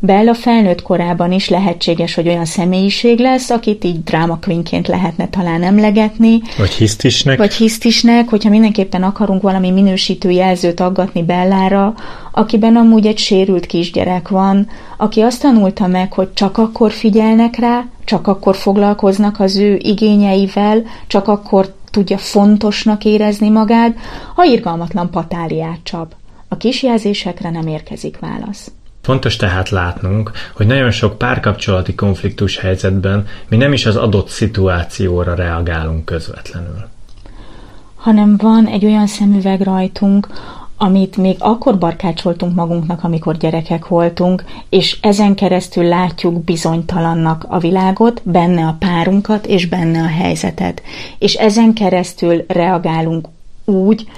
Bella 0.07 0.35
felnőtt 0.35 0.83
korában 0.83 1.33
is 1.33 1.49
lehetséges, 1.49 2.15
hogy 2.15 2.29
olyan 2.29 2.45
személyiség 2.45 3.19
lesz, 3.19 3.51
akit 3.51 3.85
így 3.85 4.03
drámakvinként 4.03 4.89
lehetne 4.89 5.29
talán 5.29 5.63
emlegetni. 5.63 6.41
Vagy 6.59 6.73
hisztisnek. 6.73 7.39
Vagy 7.39 7.55
hisztisnek, 7.55 8.29
hogyha 8.29 8.49
mindenképpen 8.49 9.03
akarunk 9.03 9.43
valami 9.43 9.71
minősítő 9.71 10.31
jelzőt 10.31 10.81
aggatni 10.81 11.23
Bellára, 11.23 11.95
akiben 12.33 12.77
amúgy 12.77 13.07
egy 13.07 13.19
sérült 13.19 13.67
kisgyerek 13.67 14.29
van, 14.29 14.69
aki 14.97 15.21
azt 15.21 15.41
tanulta 15.41 15.87
meg, 15.87 16.13
hogy 16.13 16.33
csak 16.33 16.59
akkor 16.59 16.93
figyelnek 16.93 17.57
rá, 17.57 17.85
csak 18.05 18.27
akkor 18.27 18.57
foglalkoznak 18.57 19.41
az 19.41 19.57
ő 19.57 19.79
igényeivel, 19.83 20.83
csak 21.07 21.29
akkor 21.29 21.75
tudja 21.91 22.19
fontosnak 22.19 23.05
érezni 23.05 23.49
magát, 23.49 23.97
ha 24.35 24.45
irgalmatlan 24.45 25.11
patáliát 25.11 25.79
csap. 25.83 26.15
A 26.49 26.57
kisjelzésekre 26.57 27.51
nem 27.51 27.67
érkezik 27.67 28.19
válasz. 28.19 28.71
Fontos 29.07 29.37
tehát 29.37 29.69
látnunk, 29.69 30.31
hogy 30.55 30.67
nagyon 30.67 30.91
sok 30.91 31.19
párkapcsolati 31.19 31.95
konfliktus 31.95 32.59
helyzetben 32.59 33.27
mi 33.49 33.57
nem 33.57 33.73
is 33.73 33.87
az 33.87 33.97
adott 33.97 34.29
szituációra 34.29 35.35
reagálunk 35.35 36.05
közvetlenül. 36.05 36.89
Hanem 37.97 38.37
van 38.37 38.67
egy 38.67 38.85
olyan 38.85 39.07
szemüveg 39.07 39.61
rajtunk, 39.61 40.29
amit 40.77 41.17
még 41.17 41.37
akkor 41.39 41.79
barkácsoltunk 41.79 42.55
magunknak, 42.55 43.05
amikor 43.05 43.37
gyerekek 43.37 43.89
voltunk, 43.89 44.45
és 44.69 44.99
ezen 45.01 45.35
keresztül 45.35 45.85
látjuk 45.85 46.45
bizonytalannak 46.45 47.45
a 47.49 47.59
világot, 47.59 48.23
benne 48.25 48.67
a 48.67 48.77
párunkat 48.79 49.47
és 49.47 49.69
benne 49.69 50.01
a 50.01 50.09
helyzetet. 50.23 50.83
És 51.19 51.35
ezen 51.35 51.73
keresztül 51.73 52.45
reagálunk 52.49 53.29
úgy, 53.65 54.09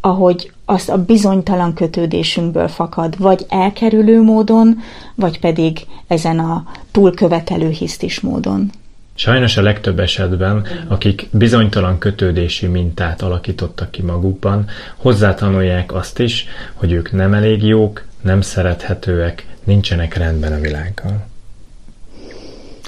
ahogy 0.00 0.52
azt 0.70 0.88
a 0.90 1.04
bizonytalan 1.04 1.74
kötődésünkből 1.74 2.68
fakad, 2.68 3.18
vagy 3.18 3.46
elkerülő 3.48 4.22
módon, 4.22 4.78
vagy 5.14 5.40
pedig 5.40 5.78
ezen 6.06 6.38
a 6.38 6.64
túlkövetelő 6.90 7.68
hisztis 7.68 8.20
módon. 8.20 8.70
Sajnos 9.14 9.56
a 9.56 9.62
legtöbb 9.62 9.98
esetben, 9.98 10.66
akik 10.88 11.28
bizonytalan 11.30 11.98
kötődési 11.98 12.66
mintát 12.66 13.22
alakítottak 13.22 13.90
ki 13.90 14.02
magukban, 14.02 14.66
hozzátanulják 14.96 15.94
azt 15.94 16.18
is, 16.18 16.46
hogy 16.74 16.92
ők 16.92 17.12
nem 17.12 17.34
elég 17.34 17.62
jók, 17.62 18.04
nem 18.20 18.40
szerethetőek, 18.40 19.46
nincsenek 19.64 20.14
rendben 20.14 20.52
a 20.52 20.60
világgal. 20.60 21.26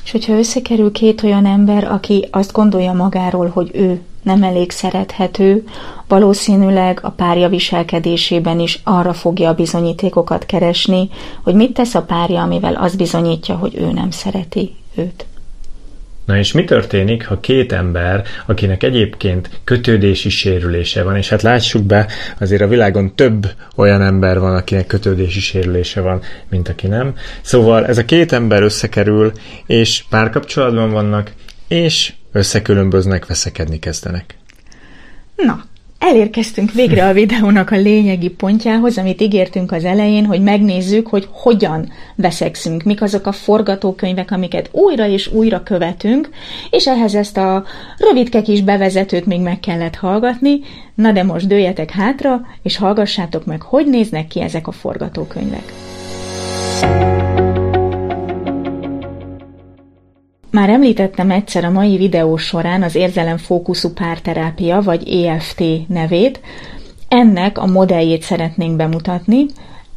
És 0.04 0.10
hogyha 0.10 0.38
összekerül 0.38 0.92
két 0.92 1.22
olyan 1.22 1.46
ember, 1.46 1.84
aki 1.84 2.28
azt 2.30 2.52
gondolja 2.52 2.92
magáról, 2.92 3.48
hogy 3.48 3.70
ő 3.74 4.00
nem 4.30 4.42
elég 4.42 4.70
szerethető, 4.70 5.64
valószínűleg 6.08 6.98
a 7.02 7.10
párja 7.10 7.48
viselkedésében 7.48 8.60
is 8.60 8.80
arra 8.84 9.12
fogja 9.12 9.48
a 9.48 9.54
bizonyítékokat 9.54 10.46
keresni, 10.46 11.08
hogy 11.42 11.54
mit 11.54 11.72
tesz 11.72 11.94
a 11.94 12.02
párja, 12.02 12.42
amivel 12.42 12.74
az 12.74 12.96
bizonyítja, 12.96 13.54
hogy 13.54 13.76
ő 13.76 13.92
nem 13.92 14.10
szereti 14.10 14.74
őt. 14.96 15.24
Na 16.24 16.36
és 16.36 16.52
mi 16.52 16.64
történik, 16.64 17.26
ha 17.26 17.40
két 17.40 17.72
ember, 17.72 18.24
akinek 18.46 18.82
egyébként 18.82 19.50
kötődési 19.64 20.28
sérülése 20.28 21.02
van, 21.02 21.16
és 21.16 21.28
hát 21.28 21.42
lássuk 21.42 21.82
be, 21.82 22.06
azért 22.40 22.62
a 22.62 22.68
világon 22.68 23.14
több 23.14 23.46
olyan 23.76 24.02
ember 24.02 24.40
van, 24.40 24.54
akinek 24.54 24.86
kötődési 24.86 25.40
sérülése 25.40 26.00
van, 26.00 26.20
mint 26.50 26.68
aki 26.68 26.86
nem. 26.86 27.14
Szóval 27.40 27.86
ez 27.86 27.98
a 27.98 28.04
két 28.04 28.32
ember 28.32 28.62
összekerül, 28.62 29.32
és 29.66 30.04
párkapcsolatban 30.10 30.90
vannak, 30.90 31.32
és 31.68 32.12
összekülönböznek, 32.32 33.26
veszekedni 33.26 33.78
kezdenek. 33.78 34.34
Na, 35.36 35.64
elérkeztünk 35.98 36.72
végre 36.72 37.08
a 37.08 37.12
videónak 37.12 37.70
a 37.70 37.76
lényegi 37.76 38.28
pontjához, 38.28 38.98
amit 38.98 39.20
ígértünk 39.20 39.72
az 39.72 39.84
elején, 39.84 40.24
hogy 40.24 40.42
megnézzük, 40.42 41.06
hogy 41.06 41.28
hogyan 41.30 41.92
veszekszünk, 42.14 42.82
mik 42.82 43.02
azok 43.02 43.26
a 43.26 43.32
forgatókönyvek, 43.32 44.30
amiket 44.30 44.68
újra 44.72 45.06
és 45.06 45.32
újra 45.32 45.62
követünk, 45.62 46.28
és 46.70 46.86
ehhez 46.86 47.14
ezt 47.14 47.36
a 47.36 47.64
rövidke 47.98 48.42
kis 48.42 48.62
bevezetőt 48.62 49.26
még 49.26 49.40
meg 49.40 49.60
kellett 49.60 49.96
hallgatni. 49.96 50.60
Na 50.94 51.12
de 51.12 51.22
most 51.22 51.46
dőjetek 51.46 51.90
hátra, 51.90 52.40
és 52.62 52.76
hallgassátok 52.76 53.44
meg, 53.44 53.62
hogy 53.62 53.86
néznek 53.86 54.26
ki 54.26 54.40
ezek 54.40 54.66
a 54.66 54.72
forgatókönyvek. 54.72 55.72
Már 60.50 60.68
említettem 60.68 61.30
egyszer 61.30 61.64
a 61.64 61.70
mai 61.70 61.96
videó 61.96 62.36
során 62.36 62.82
az 62.82 62.94
érzelemfókuszú 62.94 63.92
párterápia, 63.92 64.80
vagy 64.80 65.24
EFT 65.24 65.62
nevét. 65.88 66.40
Ennek 67.08 67.58
a 67.58 67.66
modelljét 67.66 68.22
szeretnénk 68.22 68.76
bemutatni. 68.76 69.46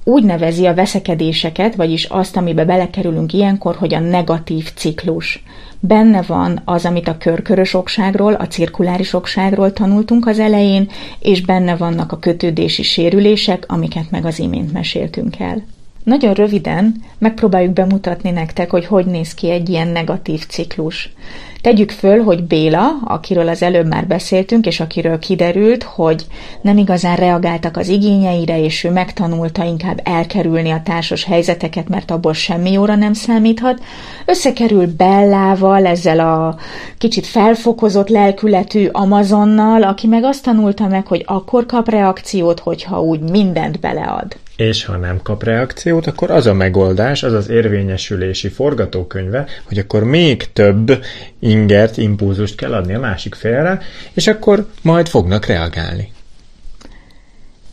Úgy 0.04 0.24
nevezi 0.24 0.66
a 0.66 0.74
veszekedéseket, 0.74 1.76
vagyis 1.76 2.06
azt, 2.06 2.38
amibe 2.38 2.66
belekerülünk 2.66 3.34
ilyenkor, 3.34 3.76
hogy 3.76 3.94
a 3.94 4.00
negatív 4.00 4.72
ciklus. 4.76 5.44
Benne 5.80 6.22
van 6.22 6.62
az, 6.66 6.86
amit 6.86 7.08
a 7.08 7.18
körkörös 7.18 7.74
okságról, 7.74 8.34
a 8.34 8.48
cirkuláris 8.48 9.14
okságról 9.14 9.74
tanultunk 9.74 10.28
az 10.28 10.40
elején, 10.40 10.90
és 11.20 11.42
benne 11.42 11.76
vannak 11.76 12.12
a 12.12 12.20
kötődési 12.20 12.84
sérülések, 12.84 13.66
amiket 13.68 14.12
meg 14.12 14.26
az 14.26 14.40
imént 14.40 14.74
meséltünk 14.74 15.40
el. 15.40 15.64
Nagyon 16.04 16.34
röviden 16.34 16.96
megpróbáljuk 17.18 17.74
bemutatni 17.74 18.32
nektek, 18.32 18.70
hogy 18.70 18.86
hogy 18.86 19.06
néz 19.06 19.34
ki 19.34 19.50
egy 19.50 19.70
ilyen 19.70 19.88
negatív 19.88 20.46
ciklus. 20.48 21.14
Tegyük 21.62 21.92
föl, 21.92 22.24
hogy 22.24 22.44
Béla, 22.44 22.90
akiről 23.04 23.48
az 23.48 23.62
előbb 23.62 23.88
már 23.88 24.08
beszéltünk, 24.08 24.66
és 24.66 24.80
akiről 24.80 25.20
kiderült, 25.20 25.84
hogy 25.84 26.26
nem 26.62 26.78
igazán 26.78 27.16
reagáltak 27.16 27.78
az 27.78 27.88
igényeire, 27.88 28.64
és 28.64 28.84
ő 28.84 28.92
megtanulta 28.92 29.64
inkább 29.64 30.02
elkerülni 30.04 30.70
a 30.70 30.82
társas 30.84 31.24
helyzeteket, 31.24 31.90
mert 31.90 32.12
abból 32.12 32.34
semmi 32.34 32.72
jóra 32.72 32.96
nem 32.96 33.14
számíthat, 33.14 33.82
összekerül 34.26 34.88
Bellával, 34.98 35.86
ezzel 35.86 36.20
a 36.20 36.58
kicsit 36.98 37.26
felfokozott 37.26 38.10
lelkületű 38.10 38.88
Amazonnal, 38.92 39.84
aki 39.84 40.08
meg 40.08 40.24
azt 40.24 40.44
tanulta 40.44 40.88
meg, 40.88 41.08
hogy 41.08 41.24
akkor 41.26 41.66
kap 41.66 41.90
reakciót, 41.90 42.60
hogyha 42.60 43.02
úgy 43.02 43.20
mindent 43.20 43.80
belead 43.80 44.38
és 44.68 44.86
ha 44.86 44.98
nem 44.98 45.22
kap 45.22 45.44
reakciót, 45.44 46.08
akkor 46.08 46.32
az 46.32 46.46
a 46.46 46.54
megoldás, 46.54 47.24
az 47.24 47.34
az 47.34 47.50
érvényesülési 47.50 48.48
forgatókönyve, 48.48 49.46
hogy 49.64 49.78
akkor 49.78 50.04
még 50.04 50.54
több 50.54 51.04
ingert, 51.40 51.98
impulzust 51.98 52.56
kell 52.56 52.74
adni 52.74 52.94
a 52.94 53.00
másik 53.00 53.36
félre, 53.36 53.82
és 54.14 54.28
akkor 54.28 54.68
majd 54.82 55.08
fognak 55.08 55.46
reagálni. 55.46 56.12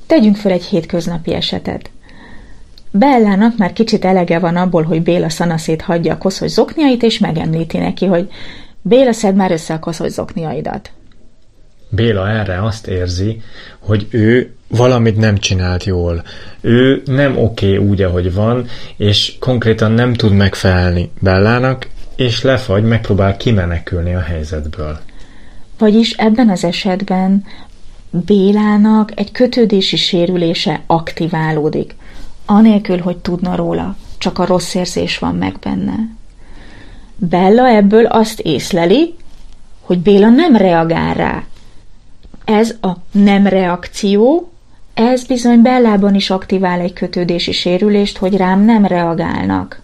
Tegyünk 0.07 0.37
fel 0.37 0.53
egy 0.53 0.65
hétköznapi 0.65 1.35
esetet. 1.35 1.91
Bellának 2.91 3.57
már 3.57 3.73
kicsit 3.73 4.05
elege 4.05 4.39
van 4.39 4.57
abból, 4.57 4.83
hogy 4.83 5.03
Béla 5.03 5.29
szanaszét 5.29 5.83
hagyja 5.83 6.13
a 6.13 6.19
koszos 6.19 6.51
zokniait, 6.51 7.03
és 7.03 7.19
megemlíti 7.19 7.79
neki, 7.79 8.07
hogy 8.07 8.29
Béla 8.83 9.13
szed 9.13 9.35
már 9.35 9.51
össze 9.51 9.75
a 9.75 9.79
koszos 9.79 10.11
zokniaidat. 10.11 10.91
Béla 11.89 12.29
erre 12.29 12.63
azt 12.63 12.87
érzi, 12.87 13.43
hogy 13.79 14.07
ő 14.11 14.55
valamit 14.71 15.17
nem 15.17 15.39
csinált 15.39 15.85
jól. 15.85 16.23
Ő 16.61 17.03
nem 17.05 17.39
oké 17.39 17.77
okay 17.77 17.89
úgy, 17.89 18.03
ahogy 18.03 18.35
van, 18.35 18.67
és 18.97 19.37
konkrétan 19.41 19.93
nem 19.93 20.12
tud 20.15 20.33
megfelelni 20.33 21.11
Bellának, 21.21 21.89
és 22.17 22.43
lefagy, 22.43 22.85
megpróbál 22.85 23.37
kimenekülni 23.37 24.15
a 24.15 24.21
helyzetből. 24.21 24.99
Vagyis 25.79 26.12
ebben 26.12 26.49
az 26.49 26.65
esetben 26.65 27.45
Bélának 28.11 29.12
egy 29.15 29.33
kötődési 29.33 29.97
sérülése 29.97 30.83
aktiválódik, 30.87 31.97
anélkül, 32.47 32.99
hogy 32.99 33.17
tudna 33.17 33.57
róla, 33.57 33.97
csak 34.19 34.39
a 34.39 34.47
rossz 34.47 34.75
érzés 34.75 35.19
van 35.19 35.35
meg 35.35 35.57
benne. 35.62 35.95
Bella 37.17 37.69
ebből 37.69 38.07
azt 38.07 38.41
észleli, 38.41 39.15
hogy 39.81 39.99
Béla 39.99 40.29
nem 40.29 40.57
reagál 40.57 41.15
rá, 41.15 41.45
ez 42.45 42.75
a 42.81 42.91
nem 43.12 43.47
reakció, 43.47 44.50
ez 45.00 45.25
bizony 45.25 45.62
Bellában 45.62 46.14
is 46.14 46.30
aktivál 46.30 46.80
egy 46.80 46.92
kötődési 46.92 47.52
sérülést, 47.52 48.19
hogy 48.19 48.37
rám 48.37 48.64
nem 48.64 48.87
reagálnak. 48.87 49.83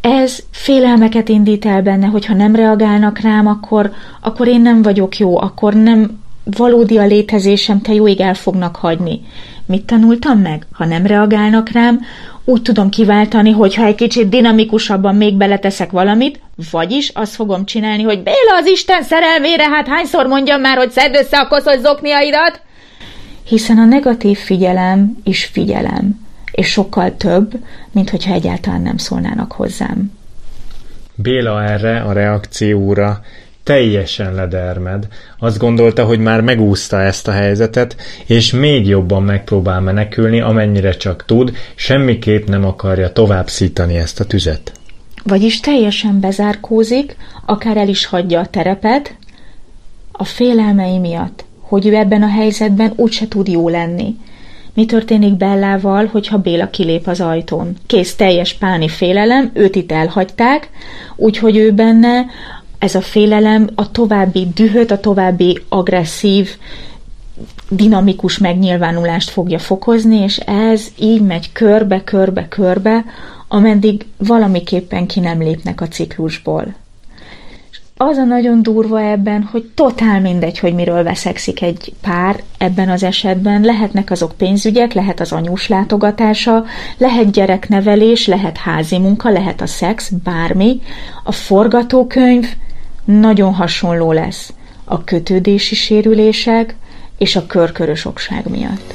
Ez 0.00 0.38
félelmeket 0.50 1.28
indít 1.28 1.66
el 1.66 1.82
benne, 1.82 2.06
hogy 2.06 2.26
ha 2.26 2.34
nem 2.34 2.54
reagálnak 2.54 3.18
rám, 3.18 3.46
akkor, 3.46 3.92
akkor 4.20 4.48
én 4.48 4.60
nem 4.60 4.82
vagyok 4.82 5.16
jó, 5.16 5.40
akkor 5.40 5.74
nem 5.74 6.20
valódi 6.44 6.98
a 6.98 7.06
létezésem, 7.06 7.80
te 7.80 7.92
jóig 7.92 8.20
el 8.20 8.34
fognak 8.34 8.76
hagyni. 8.76 9.20
Mit 9.66 9.84
tanultam 9.84 10.38
meg? 10.38 10.66
Ha 10.72 10.84
nem 10.84 11.06
reagálnak 11.06 11.68
rám, 11.70 12.00
úgy 12.44 12.62
tudom 12.62 12.88
kiváltani, 12.88 13.50
hogy 13.50 13.74
ha 13.74 13.84
egy 13.84 13.94
kicsit 13.94 14.28
dinamikusabban 14.28 15.14
még 15.14 15.34
beleteszek 15.34 15.90
valamit, 15.90 16.40
vagyis 16.70 17.08
azt 17.08 17.34
fogom 17.34 17.64
csinálni, 17.64 18.02
hogy 18.02 18.22
Béla 18.22 18.56
az 18.60 18.66
Isten 18.66 19.02
szerelmére, 19.02 19.68
hát 19.68 19.88
hányszor 19.88 20.26
mondjam 20.26 20.60
már, 20.60 20.76
hogy 20.76 20.90
szedd 20.90 21.14
össze 21.14 21.38
a 21.38 21.48
koszos 21.48 21.78
zokniaidat? 21.78 22.60
Hiszen 23.44 23.78
a 23.78 23.84
negatív 23.84 24.38
figyelem 24.38 25.16
is 25.24 25.44
figyelem, 25.44 26.20
és 26.52 26.66
sokkal 26.70 27.16
több, 27.16 27.52
mint 27.90 28.10
hogyha 28.10 28.32
egyáltalán 28.32 28.82
nem 28.82 28.96
szólnának 28.96 29.52
hozzám. 29.52 30.12
Béla 31.14 31.64
erre 31.64 32.00
a 32.00 32.12
reakcióra 32.12 33.20
teljesen 33.62 34.34
ledermed. 34.34 35.08
Azt 35.38 35.58
gondolta, 35.58 36.04
hogy 36.04 36.18
már 36.18 36.40
megúszta 36.40 37.00
ezt 37.00 37.28
a 37.28 37.32
helyzetet, 37.32 37.96
és 38.26 38.52
még 38.52 38.86
jobban 38.86 39.22
megpróbál 39.22 39.80
menekülni, 39.80 40.40
amennyire 40.40 40.90
csak 40.90 41.24
tud, 41.24 41.56
semmiképp 41.74 42.48
nem 42.48 42.64
akarja 42.64 43.12
tovább 43.12 43.48
szítani 43.48 43.96
ezt 43.96 44.20
a 44.20 44.24
tüzet. 44.24 44.72
Vagyis 45.24 45.60
teljesen 45.60 46.20
bezárkózik, 46.20 47.16
akár 47.46 47.76
el 47.76 47.88
is 47.88 48.06
hagyja 48.06 48.40
a 48.40 48.46
terepet, 48.46 49.14
a 50.12 50.24
félelmei 50.24 50.98
miatt, 50.98 51.44
hogy 51.72 51.86
ő 51.86 51.94
ebben 51.94 52.22
a 52.22 52.28
helyzetben 52.28 52.92
úgyse 52.96 53.28
tud 53.28 53.48
jó 53.48 53.68
lenni. 53.68 54.16
Mi 54.74 54.86
történik 54.86 55.36
Bellával, 55.36 56.06
hogyha 56.06 56.38
Béla 56.38 56.70
kilép 56.70 57.06
az 57.06 57.20
ajtón? 57.20 57.76
Kész 57.86 58.14
teljes 58.14 58.54
páni 58.54 58.88
félelem, 58.88 59.50
őt 59.54 59.76
itt 59.76 59.92
elhagyták, 59.92 60.70
úgyhogy 61.16 61.56
ő 61.56 61.72
benne 61.72 62.26
ez 62.78 62.94
a 62.94 63.00
félelem 63.00 63.68
a 63.74 63.90
további 63.90 64.48
dühöt, 64.54 64.90
a 64.90 65.00
további 65.00 65.58
agresszív, 65.68 66.48
dinamikus 67.68 68.38
megnyilvánulást 68.38 69.30
fogja 69.30 69.58
fokozni, 69.58 70.16
és 70.16 70.36
ez 70.36 70.86
így 70.98 71.22
megy 71.22 71.52
körbe, 71.52 72.04
körbe, 72.04 72.48
körbe, 72.48 73.04
ameddig 73.48 74.06
valamiképpen 74.16 75.06
ki 75.06 75.20
nem 75.20 75.42
lépnek 75.42 75.80
a 75.80 75.88
ciklusból. 75.88 76.81
Az 78.04 78.16
a 78.16 78.24
nagyon 78.24 78.62
durva 78.62 79.00
ebben, 79.00 79.42
hogy 79.42 79.70
totál 79.74 80.20
mindegy, 80.20 80.58
hogy 80.58 80.74
miről 80.74 81.02
veszekszik 81.02 81.62
egy 81.62 81.92
pár 82.00 82.42
ebben 82.58 82.88
az 82.88 83.02
esetben. 83.02 83.60
Lehetnek 83.60 84.10
azok 84.10 84.32
pénzügyek, 84.36 84.92
lehet 84.92 85.20
az 85.20 85.32
anyós 85.32 85.68
látogatása, 85.68 86.64
lehet 86.98 87.30
gyereknevelés, 87.30 88.26
lehet 88.26 88.56
házi 88.56 88.98
munka, 88.98 89.30
lehet 89.30 89.60
a 89.60 89.66
szex, 89.66 90.10
bármi. 90.24 90.80
A 91.24 91.32
forgatókönyv 91.32 92.48
nagyon 93.04 93.54
hasonló 93.54 94.12
lesz 94.12 94.52
a 94.84 95.04
kötődési 95.04 95.74
sérülések 95.74 96.76
és 97.18 97.36
a 97.36 97.46
körkörös 97.46 98.04
okság 98.04 98.48
miatt. 98.48 98.94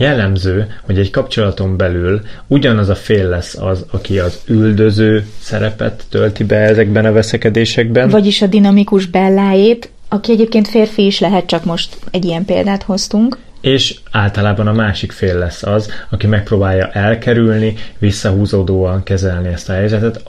Jellemző, 0.00 0.66
hogy 0.82 0.98
egy 0.98 1.10
kapcsolaton 1.10 1.76
belül 1.76 2.20
ugyanaz 2.46 2.88
a 2.88 2.94
fél 2.94 3.28
lesz 3.28 3.56
az, 3.56 3.84
aki 3.90 4.18
az 4.18 4.40
üldöző 4.46 5.26
szerepet 5.40 6.04
tölti 6.08 6.44
be 6.44 6.56
ezekben 6.56 7.04
a 7.04 7.12
veszekedésekben. 7.12 8.08
Vagyis 8.08 8.42
a 8.42 8.46
dinamikus 8.46 9.06
bellájét, 9.06 9.90
aki 10.08 10.32
egyébként 10.32 10.68
férfi 10.68 11.06
is 11.06 11.20
lehet, 11.20 11.46
csak 11.46 11.64
most 11.64 11.96
egy 12.10 12.24
ilyen 12.24 12.44
példát 12.44 12.82
hoztunk 12.82 13.38
és 13.60 13.98
általában 14.10 14.66
a 14.66 14.72
másik 14.72 15.12
fél 15.12 15.38
lesz 15.38 15.62
az, 15.62 15.90
aki 16.10 16.26
megpróbálja 16.26 16.90
elkerülni, 16.90 17.74
visszahúzódóan 17.98 19.02
kezelni 19.02 19.48
ezt 19.48 19.68
a 19.68 19.72
helyzetet, 19.72 20.22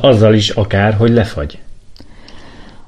azzal 0.00 0.34
is 0.34 0.50
akár, 0.50 0.94
hogy 0.94 1.10
lefagy. 1.10 1.58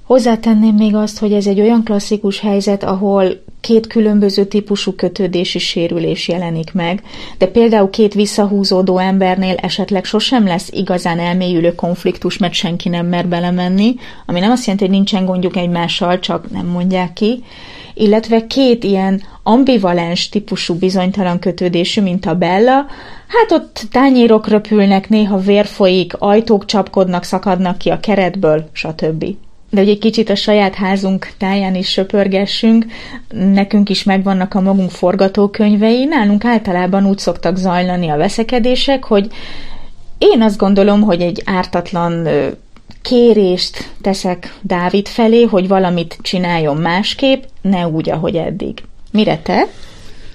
Hozzátenném 0.06 0.74
még 0.74 0.94
azt, 0.94 1.18
hogy 1.18 1.32
ez 1.32 1.46
egy 1.46 1.60
olyan 1.60 1.84
klasszikus 1.84 2.40
helyzet, 2.40 2.84
ahol 2.84 3.42
két 3.60 3.86
különböző 3.86 4.44
típusú 4.44 4.92
kötődési 4.92 5.58
sérülés 5.58 6.28
jelenik 6.28 6.72
meg, 6.72 7.02
de 7.38 7.46
például 7.46 7.90
két 7.90 8.14
visszahúzódó 8.14 8.98
embernél 8.98 9.54
esetleg 9.56 10.04
sosem 10.04 10.46
lesz 10.46 10.68
igazán 10.72 11.18
elmélyülő 11.18 11.74
konfliktus, 11.74 12.38
mert 12.38 12.52
senki 12.52 12.88
nem 12.88 13.06
mer 13.06 13.28
belemenni, 13.28 13.94
ami 14.26 14.40
nem 14.40 14.50
azt 14.50 14.64
jelenti, 14.66 14.84
hogy 14.86 14.94
nincsen 14.94 15.24
gondjuk 15.24 15.56
egymással, 15.56 16.18
csak 16.18 16.50
nem 16.50 16.66
mondják 16.66 17.12
ki, 17.12 17.42
illetve 17.94 18.46
két 18.46 18.84
ilyen 18.84 19.22
ambivalens 19.42 20.28
típusú 20.28 20.74
bizonytalan 20.74 21.38
kötődésű, 21.38 22.00
mint 22.00 22.26
a 22.26 22.34
Bella, 22.34 22.86
hát 23.26 23.50
ott 23.50 23.86
tányérok 23.90 24.48
röpülnek, 24.48 25.08
néha 25.08 25.38
vér 25.38 25.66
folyik, 25.66 26.14
ajtók 26.18 26.64
csapkodnak, 26.64 27.24
szakadnak 27.24 27.78
ki 27.78 27.90
a 27.90 28.00
keretből, 28.00 28.68
stb. 28.72 29.24
De 29.72 29.80
hogy 29.80 29.88
egy 29.88 29.98
kicsit 29.98 30.30
a 30.30 30.34
saját 30.34 30.74
házunk 30.74 31.28
táján 31.38 31.74
is 31.74 31.88
söpörgessünk, 31.88 32.86
nekünk 33.30 33.88
is 33.88 34.04
megvannak 34.04 34.54
a 34.54 34.60
magunk 34.60 34.90
forgatókönyvei, 34.90 36.04
nálunk 36.04 36.44
általában 36.44 37.06
úgy 37.06 37.18
szoktak 37.18 37.56
zajlani 37.56 38.08
a 38.08 38.16
veszekedések, 38.16 39.04
hogy 39.04 39.26
én 40.18 40.42
azt 40.42 40.58
gondolom, 40.58 41.00
hogy 41.00 41.20
egy 41.20 41.42
ártatlan 41.44 42.28
kérést 43.02 43.90
teszek 44.00 44.54
Dávid 44.60 45.08
felé, 45.08 45.42
hogy 45.42 45.68
valamit 45.68 46.18
csináljon 46.22 46.76
másképp, 46.76 47.42
ne 47.60 47.88
úgy, 47.88 48.10
ahogy 48.10 48.36
eddig. 48.36 48.82
Mire 49.10 49.38
te? 49.38 49.66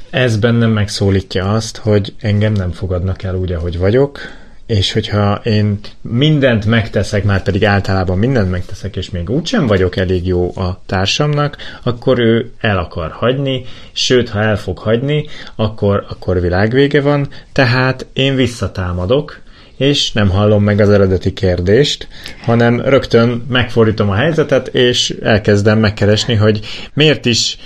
Ez 0.09 0.37
bennem 0.37 0.71
megszólítja 0.71 1.53
azt, 1.53 1.77
hogy 1.77 2.13
engem 2.19 2.53
nem 2.53 2.71
fogadnak 2.71 3.23
el 3.23 3.35
úgy, 3.35 3.51
ahogy 3.51 3.77
vagyok, 3.77 4.19
és 4.67 4.93
hogyha 4.93 5.41
én 5.43 5.79
mindent 6.01 6.65
megteszek, 6.65 7.23
már 7.23 7.43
pedig 7.43 7.65
általában 7.65 8.17
mindent 8.17 8.51
megteszek, 8.51 8.95
és 8.95 9.09
még 9.09 9.29
úgysem 9.29 9.67
vagyok 9.67 9.95
elég 9.95 10.27
jó 10.27 10.51
a 10.55 10.81
társamnak, 10.85 11.57
akkor 11.83 12.19
ő 12.19 12.51
el 12.59 12.77
akar 12.77 13.11
hagyni, 13.11 13.65
sőt, 13.91 14.29
ha 14.29 14.41
el 14.41 14.57
fog 14.57 14.77
hagyni, 14.77 15.25
akkor, 15.55 16.05
akkor 16.09 16.41
világvége 16.41 17.01
van, 17.01 17.27
tehát 17.51 18.05
én 18.13 18.35
visszatámadok, 18.35 19.41
és 19.77 20.11
nem 20.11 20.29
hallom 20.29 20.63
meg 20.63 20.79
az 20.79 20.89
eredeti 20.89 21.33
kérdést, 21.33 22.07
hanem 22.41 22.81
rögtön 22.81 23.45
megfordítom 23.49 24.09
a 24.09 24.15
helyzetet, 24.15 24.67
és 24.67 25.15
elkezdem 25.21 25.79
megkeresni, 25.79 26.35
hogy 26.35 26.59
miért 26.93 27.25
is 27.25 27.57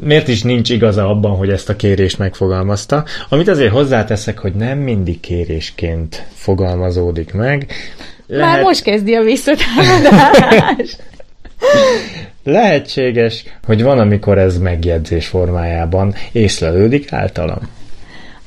miért 0.00 0.28
is 0.28 0.42
nincs 0.42 0.70
igaza 0.70 1.08
abban, 1.08 1.36
hogy 1.36 1.50
ezt 1.50 1.68
a 1.68 1.76
kérést 1.76 2.18
megfogalmazta. 2.18 3.04
Amit 3.28 3.48
azért 3.48 3.72
hozzáteszek, 3.72 4.38
hogy 4.38 4.52
nem 4.52 4.78
mindig 4.78 5.20
kérésként 5.20 6.26
fogalmazódik 6.34 7.32
meg. 7.32 7.72
Lehet... 8.26 8.54
Már 8.54 8.62
most 8.62 8.82
kezdi 8.82 9.14
a 9.14 9.22
visszatámadás. 9.22 10.96
Lehetséges, 12.44 13.44
hogy 13.64 13.82
van, 13.82 13.98
amikor 13.98 14.38
ez 14.38 14.58
megjegyzés 14.58 15.26
formájában 15.26 16.14
észlelődik 16.32 17.12
általam. 17.12 17.68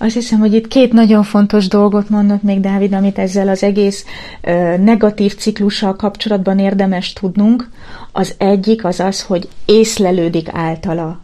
Azt 0.02 0.14
hiszem, 0.14 0.40
hogy 0.40 0.54
itt 0.54 0.68
két 0.68 0.94
nagyon 0.94 1.24
fontos 1.24 1.68
dolgot 1.68 2.10
mondott 2.10 2.44
még 2.44 2.60
Dávid, 2.60 2.94
amit 2.94 3.18
ezzel 3.18 3.48
az 3.48 3.64
egész 3.64 4.06
ö, 4.42 4.78
negatív 4.78 5.36
ciklussal 5.36 5.96
kapcsolatban 5.96 6.60
érdemes 6.60 7.14
tudnunk. 7.14 7.70
Az 8.12 8.36
egyik 8.38 8.86
az 8.86 9.00
az, 9.00 9.22
hogy 9.22 9.48
észlelődik 9.66 10.48
általa. 10.52 11.20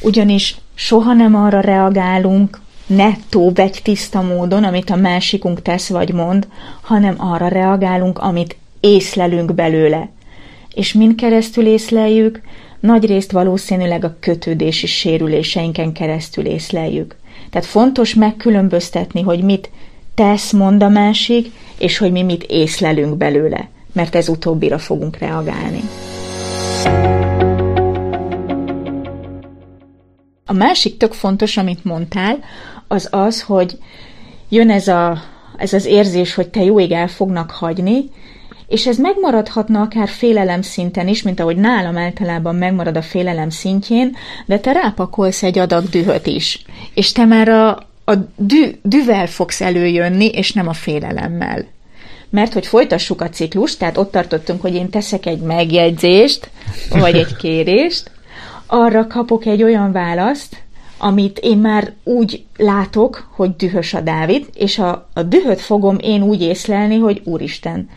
Ugyanis 0.00 0.56
soha 0.74 1.12
nem 1.12 1.34
arra 1.34 1.60
reagálunk, 1.60 2.60
nettó, 2.86 3.52
vegy 3.54 3.80
tiszta 3.82 4.22
módon, 4.22 4.64
amit 4.64 4.90
a 4.90 4.96
másikunk 4.96 5.62
tesz 5.62 5.88
vagy 5.88 6.12
mond, 6.12 6.48
hanem 6.80 7.14
arra 7.18 7.48
reagálunk, 7.48 8.18
amit 8.18 8.56
észlelünk 8.80 9.54
belőle. 9.54 10.08
És 10.74 10.92
mind 10.92 11.14
keresztül 11.14 11.66
észleljük, 11.66 12.40
nagy 12.80 13.06
részt 13.06 13.32
valószínűleg 13.32 14.04
a 14.04 14.16
kötődési 14.20 14.86
sérüléseinken 14.86 15.92
keresztül 15.92 16.46
észleljük. 16.46 17.16
Tehát 17.50 17.66
fontos 17.66 18.14
megkülönböztetni, 18.14 19.22
hogy 19.22 19.42
mit 19.42 19.70
tesz, 20.14 20.52
mond 20.52 20.82
a 20.82 20.88
másik, 20.88 21.52
és 21.78 21.98
hogy 21.98 22.12
mi 22.12 22.22
mit 22.22 22.44
észlelünk 22.48 23.16
belőle, 23.16 23.68
mert 23.92 24.14
ez 24.14 24.28
utóbbira 24.28 24.78
fogunk 24.78 25.16
reagálni. 25.16 25.80
A 30.46 30.52
másik 30.52 30.96
tök 30.96 31.12
fontos, 31.12 31.56
amit 31.56 31.84
mondtál, 31.84 32.38
az 32.88 33.08
az, 33.10 33.42
hogy 33.42 33.78
jön 34.48 34.70
ez, 34.70 34.88
a, 34.88 35.18
ez 35.56 35.72
az 35.72 35.84
érzés, 35.84 36.34
hogy 36.34 36.48
te 36.48 36.62
jó 36.62 36.80
ég 36.80 36.92
el 36.92 37.08
fognak 37.08 37.50
hagyni, 37.50 38.10
és 38.68 38.86
ez 38.86 38.98
megmaradhatna 38.98 39.80
akár 39.80 40.08
félelem 40.08 40.62
szinten 40.62 41.08
is, 41.08 41.22
mint 41.22 41.40
ahogy 41.40 41.56
nálam 41.56 41.96
általában 41.96 42.54
megmarad 42.54 42.96
a 42.96 43.02
félelem 43.02 43.50
szintjén, 43.50 44.16
de 44.46 44.58
te 44.58 44.72
rápakolsz 44.72 45.42
egy 45.42 45.58
adag 45.58 45.88
dühöt 45.88 46.26
is. 46.26 46.64
És 46.94 47.12
te 47.12 47.24
már 47.24 47.48
a, 47.48 47.68
a 48.04 48.14
dű, 48.36 48.70
düvel 48.82 49.26
fogsz 49.26 49.60
előjönni, 49.60 50.26
és 50.26 50.52
nem 50.52 50.68
a 50.68 50.72
félelemmel. 50.72 51.66
mert 52.30 52.52
hogy 52.52 52.66
folytassuk 52.66 53.20
a 53.20 53.28
ciklust, 53.28 53.78
tehát 53.78 53.96
ott 53.96 54.10
tartottunk, 54.10 54.60
hogy 54.60 54.74
én 54.74 54.90
teszek 54.90 55.26
egy 55.26 55.40
megjegyzést, 55.40 56.50
vagy 56.90 57.16
egy 57.16 57.36
kérést, 57.42 58.10
arra 58.66 59.06
kapok 59.06 59.46
egy 59.46 59.62
olyan 59.62 59.92
választ, 59.92 60.56
amit 60.98 61.38
én 61.38 61.58
már 61.58 61.92
úgy 62.04 62.44
látok, 62.56 63.28
hogy 63.34 63.56
dühös 63.56 63.94
a 63.94 64.00
Dávid, 64.00 64.46
és 64.54 64.78
a, 64.78 65.08
a 65.14 65.22
dühöt 65.22 65.60
fogom 65.60 65.96
én 66.00 66.22
úgy 66.22 66.42
észlelni, 66.42 66.98
hogy 66.98 67.20
úristen, 67.24 67.88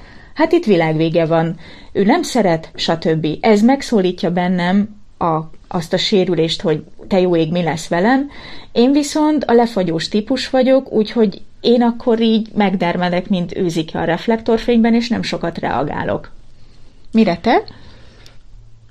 hát 0.41 0.51
itt 0.51 0.65
világvége 0.65 1.25
van, 1.25 1.57
ő 1.91 2.03
nem 2.03 2.21
szeret, 2.23 2.71
stb. 2.75 3.27
Ez 3.41 3.61
megszólítja 3.61 4.31
bennem 4.31 4.95
a, 5.17 5.39
azt 5.67 5.93
a 5.93 5.97
sérülést, 5.97 6.61
hogy 6.61 6.83
te 7.07 7.19
jó 7.19 7.35
ég, 7.35 7.51
mi 7.51 7.63
lesz 7.63 7.87
velem. 7.87 8.29
Én 8.71 8.91
viszont 8.91 9.43
a 9.43 9.53
lefagyós 9.53 10.07
típus 10.07 10.49
vagyok, 10.49 10.91
úgyhogy 10.91 11.41
én 11.59 11.81
akkor 11.81 12.21
így 12.21 12.47
megdermedek, 12.55 13.29
mint 13.29 13.57
őzike 13.57 13.99
a 13.99 14.03
reflektorfényben, 14.03 14.93
és 14.93 15.07
nem 15.09 15.21
sokat 15.23 15.57
reagálok. 15.57 16.31
Mire 17.11 17.37
te? 17.37 17.63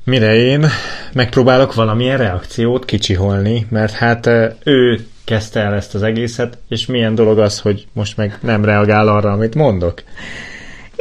Mire 0.05 0.35
én 0.35 0.67
megpróbálok 1.13 1.75
valamilyen 1.75 2.19
reakciót 2.19 2.85
kicsiholni, 2.85 3.67
mert 3.71 3.93
hát 3.93 4.27
ő 4.65 5.07
kezdte 5.25 5.61
el 5.61 5.75
ezt 5.75 5.95
az 5.95 6.03
egészet, 6.03 6.59
és 6.69 6.87
milyen 6.87 7.15
dolog 7.15 7.39
az, 7.39 7.61
hogy 7.61 7.87
most 7.93 8.17
meg 8.17 8.39
nem 8.43 8.65
reagál 8.65 9.09
arra, 9.09 9.33
amit 9.33 9.55
mondok. 9.55 10.03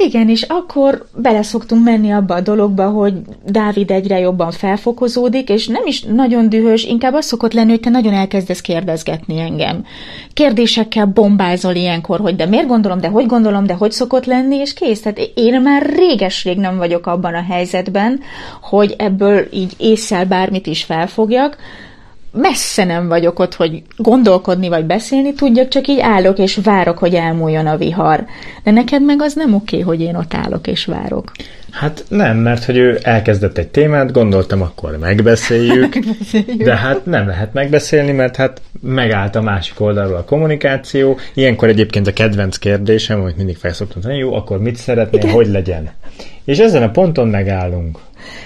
Igen, 0.02 0.30
és 0.30 0.42
akkor 0.42 1.06
beleszoktunk 1.16 1.84
menni 1.84 2.12
abba 2.12 2.36
a 2.36 2.42
dologba, 2.42 2.90
hogy 2.90 3.14
Dávid 3.46 3.92
egyre 3.92 4.20
jobban 4.20 4.52
felfokozódik, 4.52 5.50
és 5.50 5.68
nem 5.68 5.86
is 5.86 6.02
nagyon 6.02 6.50
dühös, 6.50 6.84
inkább 6.84 7.14
az 7.14 7.26
szokott 7.26 7.54
lenni, 7.54 7.70
hogy 7.70 7.80
te 7.80 7.90
nagyon 7.90 8.14
elkezdesz 8.14 8.62
kérdezgetni 8.62 9.40
engem. 9.40 9.86
Kérdésekkel 10.34 11.06
bombázol 11.06 11.76
ilyenkor, 11.76 12.20
hogy 12.20 12.36
de 12.36 12.46
miért 12.46 12.68
gondolom, 12.68 13.00
de 13.00 13.08
hogy 13.08 13.26
gondolom, 13.26 13.66
de 13.66 13.74
hogy 13.74 13.92
szokott 13.92 14.26
lenni, 14.26 14.56
és 14.56 14.74
kész. 14.74 15.02
Tehát 15.02 15.32
én 15.34 15.62
már 15.62 15.94
réges-rég 15.96 16.58
nem 16.58 16.78
vagyok 16.78 17.08
abban 17.08 17.34
a 17.34 17.44
helyzetben, 17.50 18.20
hogy 18.62 18.96
ebből 18.98 19.48
így 19.52 19.74
észszel 19.78 20.26
bármit 20.26 20.68
is 20.68 20.84
felfogjak, 20.84 21.58
messze 22.32 22.84
nem 22.84 23.08
vagyok 23.08 23.40
ott, 23.40 23.56
hogy 23.56 23.82
gondolkodni 23.98 24.70
vagy 24.70 24.86
beszélni 24.86 25.34
tudjak, 25.34 25.68
csak 25.68 25.88
így 25.88 26.00
állok 26.00 26.38
és 26.38 26.60
várok, 26.64 26.98
hogy 26.98 27.14
elmúljon 27.14 27.68
a 27.68 27.78
vihar. 27.78 28.26
De 28.64 28.72
neked 28.72 29.04
meg 29.04 29.22
az 29.22 29.34
nem 29.34 29.54
oké, 29.54 29.80
hogy 29.80 30.02
én 30.02 30.16
ott 30.16 30.34
állok 30.34 30.68
és 30.68 30.86
várok. 30.86 31.32
Hát 31.72 32.06
nem, 32.08 32.38
mert 32.38 32.64
hogy 32.64 32.78
ő 32.78 33.00
elkezdett 33.02 33.58
egy 33.58 33.68
témát, 33.68 34.12
gondoltam, 34.12 34.62
akkor 34.62 34.98
megbeszéljük, 34.98 35.94
megbeszéljük. 35.96 36.64
de 36.64 36.76
hát 36.76 37.06
nem 37.06 37.28
lehet 37.28 37.54
megbeszélni, 37.54 38.12
mert 38.12 38.36
hát 38.36 38.62
megállt 38.82 39.36
a 39.36 39.42
másik 39.42 39.80
oldalról 39.80 40.18
a 40.18 40.24
kommunikáció. 40.24 41.18
Ilyenkor 41.34 41.68
egyébként 41.68 42.08
a 42.08 42.14
kedvenc 42.14 42.58
kérdésem, 42.58 43.22
amit 43.22 43.38
mindig 43.38 43.58
felszoktam 43.58 44.02
tenni, 44.02 44.18
jó, 44.18 44.34
akkor 44.34 44.60
mit 44.60 44.76
szeretnél, 44.76 45.22
Igen. 45.22 45.34
hogy 45.34 45.48
legyen? 45.48 45.90
És 46.44 46.58
ezen 46.58 46.84
a 46.84 46.90
ponton 46.90 47.28
megállunk. 47.28 48.00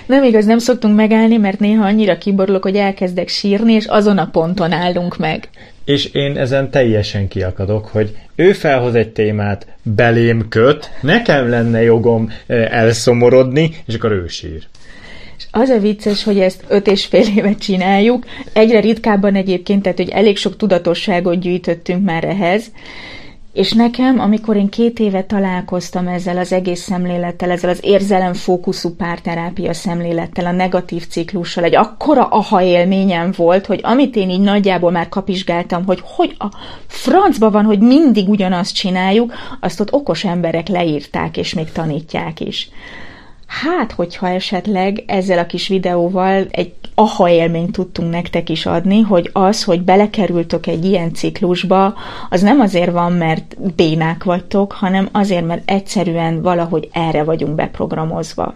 Nem 0.05 0.23
igaz, 0.23 0.45
nem 0.45 0.57
szoktunk 0.57 0.95
megállni, 0.95 1.37
mert 1.37 1.59
néha 1.59 1.85
annyira 1.85 2.17
kiborulok, 2.17 2.63
hogy 2.63 2.75
elkezdek 2.75 3.27
sírni, 3.27 3.73
és 3.73 3.85
azon 3.85 4.17
a 4.17 4.29
ponton 4.31 4.71
állunk 4.71 5.17
meg. 5.17 5.49
És 5.85 6.05
én 6.05 6.37
ezen 6.37 6.69
teljesen 6.69 7.27
kiakadok, 7.27 7.87
hogy 7.87 8.17
ő 8.35 8.53
felhoz 8.53 8.95
egy 8.95 9.09
témát, 9.09 9.67
belém 9.83 10.47
köt, 10.49 10.89
nekem 11.01 11.49
lenne 11.49 11.81
jogom 11.81 12.31
elszomorodni, 12.47 13.75
és 13.85 13.95
akkor 13.95 14.11
ő 14.11 14.27
sír. 14.27 14.67
És 15.37 15.43
az 15.51 15.69
a 15.69 15.79
vicces, 15.79 16.23
hogy 16.23 16.39
ezt 16.39 16.63
öt 16.67 16.87
és 16.87 17.05
fél 17.05 17.25
évet 17.35 17.59
csináljuk, 17.59 18.25
egyre 18.53 18.79
ritkábban 18.79 19.35
egyébként, 19.35 19.81
tehát 19.81 19.97
hogy 19.97 20.09
elég 20.09 20.37
sok 20.37 20.57
tudatosságot 20.57 21.39
gyűjtöttünk 21.39 22.05
már 22.05 22.23
ehhez, 22.23 22.71
és 23.53 23.71
nekem, 23.71 24.19
amikor 24.19 24.55
én 24.55 24.69
két 24.69 24.99
éve 24.99 25.23
találkoztam 25.23 26.07
ezzel 26.07 26.37
az 26.37 26.51
egész 26.51 26.81
szemlélettel, 26.81 27.51
ezzel 27.51 27.69
az 27.69 27.79
érzelemfókuszú 27.81 28.95
párterápia 28.95 29.73
szemlélettel, 29.73 30.45
a 30.45 30.51
negatív 30.51 31.07
ciklussal, 31.07 31.63
egy 31.63 31.75
akkora 31.75 32.25
aha 32.25 32.61
élményem 32.61 33.33
volt, 33.35 33.65
hogy 33.65 33.79
amit 33.83 34.15
én 34.15 34.29
így 34.29 34.39
nagyjából 34.39 34.91
már 34.91 35.09
kapizsgáltam, 35.09 35.85
hogy 35.85 35.99
hogy 36.03 36.35
a 36.37 36.47
francba 36.87 37.51
van, 37.51 37.65
hogy 37.65 37.79
mindig 37.79 38.29
ugyanazt 38.29 38.75
csináljuk, 38.75 39.33
azt 39.59 39.79
ott 39.79 39.93
okos 39.93 40.23
emberek 40.23 40.67
leírták, 40.67 41.37
és 41.37 41.53
még 41.53 41.71
tanítják 41.71 42.39
is. 42.39 42.69
Hát, 43.61 43.91
hogyha 43.91 44.27
esetleg 44.27 45.03
ezzel 45.07 45.37
a 45.37 45.45
kis 45.45 45.67
videóval 45.67 46.45
egy 46.51 46.73
aha 46.95 47.29
élményt 47.29 47.71
tudtunk 47.71 48.11
nektek 48.11 48.49
is 48.49 48.65
adni, 48.65 49.01
hogy 49.01 49.29
az, 49.33 49.63
hogy 49.63 49.81
belekerültök 49.81 50.67
egy 50.67 50.85
ilyen 50.85 51.13
ciklusba, 51.13 51.93
az 52.29 52.41
nem 52.41 52.59
azért 52.59 52.91
van, 52.91 53.11
mert 53.11 53.73
bénák 53.75 54.23
vagytok, 54.23 54.71
hanem 54.71 55.09
azért, 55.11 55.45
mert 55.45 55.69
egyszerűen 55.69 56.41
valahogy 56.41 56.89
erre 56.91 57.23
vagyunk 57.23 57.55
beprogramozva. 57.55 58.55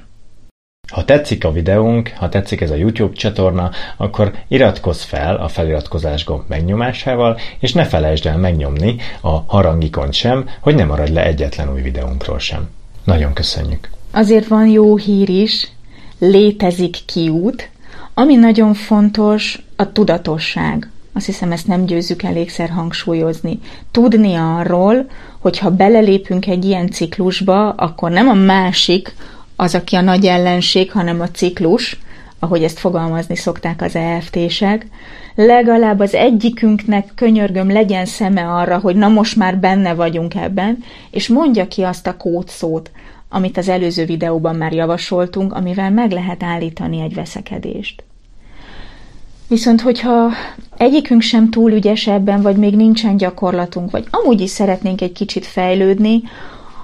Ha 0.91 1.05
tetszik 1.05 1.45
a 1.45 1.51
videónk, 1.51 2.13
ha 2.15 2.29
tetszik 2.29 2.61
ez 2.61 2.71
a 2.71 2.75
YouTube 2.75 3.15
csatorna, 3.15 3.71
akkor 3.97 4.33
iratkozz 4.47 5.01
fel 5.01 5.35
a 5.35 5.47
feliratkozás 5.47 6.25
gomb 6.25 6.43
megnyomásával, 6.47 7.39
és 7.59 7.73
ne 7.73 7.85
felejtsd 7.85 8.25
el 8.25 8.37
megnyomni 8.37 8.95
a 9.21 9.29
harangikont 9.29 10.13
sem, 10.13 10.49
hogy 10.59 10.75
ne 10.75 10.85
maradj 10.85 11.11
le 11.11 11.25
egyetlen 11.25 11.73
új 11.73 11.81
videónkról 11.81 12.39
sem. 12.39 12.69
Nagyon 13.03 13.33
köszönjük! 13.33 13.95
Azért 14.11 14.47
van 14.47 14.67
jó 14.67 14.97
hír 14.97 15.29
is, 15.29 15.71
létezik 16.19 16.97
kiút, 17.05 17.69
ami 18.13 18.35
nagyon 18.35 18.73
fontos, 18.73 19.61
a 19.75 19.91
tudatosság. 19.91 20.89
Azt 21.13 21.25
hiszem, 21.25 21.51
ezt 21.51 21.67
nem 21.67 21.85
győzzük 21.85 22.23
elégszer 22.23 22.69
hangsúlyozni. 22.69 23.59
Tudni 23.91 24.33
arról, 24.33 25.05
hogy 25.39 25.57
ha 25.57 25.69
belelépünk 25.69 26.47
egy 26.47 26.65
ilyen 26.65 26.89
ciklusba, 26.89 27.69
akkor 27.69 28.11
nem 28.11 28.27
a 28.27 28.33
másik 28.33 29.15
az, 29.55 29.75
aki 29.75 29.95
a 29.95 30.01
nagy 30.01 30.25
ellenség, 30.25 30.91
hanem 30.91 31.21
a 31.21 31.31
ciklus, 31.31 31.99
ahogy 32.39 32.63
ezt 32.63 32.79
fogalmazni 32.79 33.35
szokták 33.35 33.81
az 33.81 33.95
EFT-sek, 33.95 34.87
legalább 35.35 35.99
az 35.99 36.13
egyikünknek 36.13 37.11
könyörgöm 37.15 37.71
legyen 37.71 38.05
szeme 38.05 38.47
arra, 38.47 38.77
hogy 38.77 38.95
na 38.95 39.07
most 39.07 39.35
már 39.35 39.57
benne 39.57 39.93
vagyunk 39.93 40.35
ebben, 40.35 40.77
és 41.11 41.27
mondja 41.27 41.67
ki 41.67 41.81
azt 41.81 42.07
a 42.07 42.17
kódszót, 42.17 42.91
amit 43.29 43.57
az 43.57 43.69
előző 43.69 44.05
videóban 44.05 44.55
már 44.55 44.73
javasoltunk, 44.73 45.53
amivel 45.53 45.91
meg 45.91 46.11
lehet 46.11 46.43
állítani 46.43 47.01
egy 47.01 47.13
veszekedést. 47.13 48.03
Viszont, 49.47 49.81
hogyha 49.81 50.29
egyikünk 50.77 51.21
sem 51.21 51.49
túl 51.49 51.71
ügyes 51.71 52.07
ebben, 52.07 52.41
vagy 52.41 52.55
még 52.55 52.75
nincsen 52.75 53.17
gyakorlatunk, 53.17 53.91
vagy 53.91 54.05
amúgy 54.11 54.41
is 54.41 54.49
szeretnénk 54.49 55.01
egy 55.01 55.11
kicsit 55.11 55.45
fejlődni, 55.45 56.21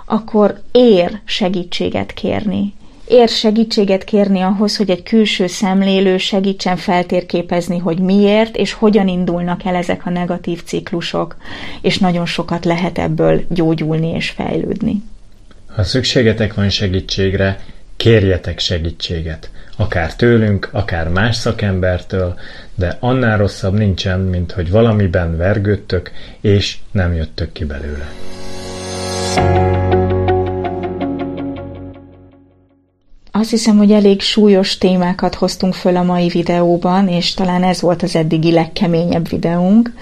akkor 0.06 0.62
ér 0.72 1.22
segítséget 1.26 2.14
kérni. 2.14 2.74
Ér 3.08 3.30
segítséget 3.30 4.04
kérni 4.04 4.42
ahhoz, 4.42 4.78
hogy 4.78 4.90
egy 4.90 5.04
külső 5.04 5.48
szemlélő 5.48 6.18
segítsen 6.18 6.78
feltérképezni, 6.78 7.78
hogy 7.78 8.00
miért 8.00 8.58
és 8.58 8.74
hogyan 8.74 9.08
indulnak 9.08 9.66
el 9.66 9.76
ezek 9.76 10.06
a 10.06 10.10
negatív 10.10 10.64
ciklusok, 10.64 11.36
és 11.82 11.98
nagyon 11.98 12.26
sokat 12.26 12.66
lehet 12.66 12.98
ebből 12.98 13.42
gyógyulni 13.50 14.08
és 14.08 14.30
fejlődni. 14.30 15.02
Ha 15.76 15.84
szükségetek 15.84 16.54
van 16.54 16.70
segítségre, 16.70 17.60
kérjetek 17.98 18.60
segítséget. 18.60 19.50
Akár 19.78 20.16
tőlünk, 20.16 20.70
akár 20.72 21.10
más 21.10 21.36
szakembertől, 21.36 22.40
de 22.76 22.98
annál 23.00 23.38
rosszabb 23.38 23.74
nincsen, 23.74 24.20
mint 24.20 24.52
hogy 24.52 24.70
valamiben 24.70 25.38
vergődtök, 25.38 26.12
és 26.42 26.78
nem 26.92 27.14
jöttök 27.14 27.52
ki 27.52 27.66
belőle. 27.66 28.12
Azt 33.44 33.52
hiszem, 33.52 33.78
hogy 33.78 33.92
elég 33.92 34.22
súlyos 34.22 34.78
témákat 34.78 35.36
hoztunk 35.36 35.74
föl 35.74 35.96
a 35.96 36.04
mai 36.04 36.28
videóban, 36.28 37.08
és 37.08 37.34
talán 37.34 37.64
ez 37.64 37.82
volt 37.82 38.04
az 38.04 38.16
eddigi 38.16 38.52
legkeményebb 38.52 39.30
videónk, 39.30 39.94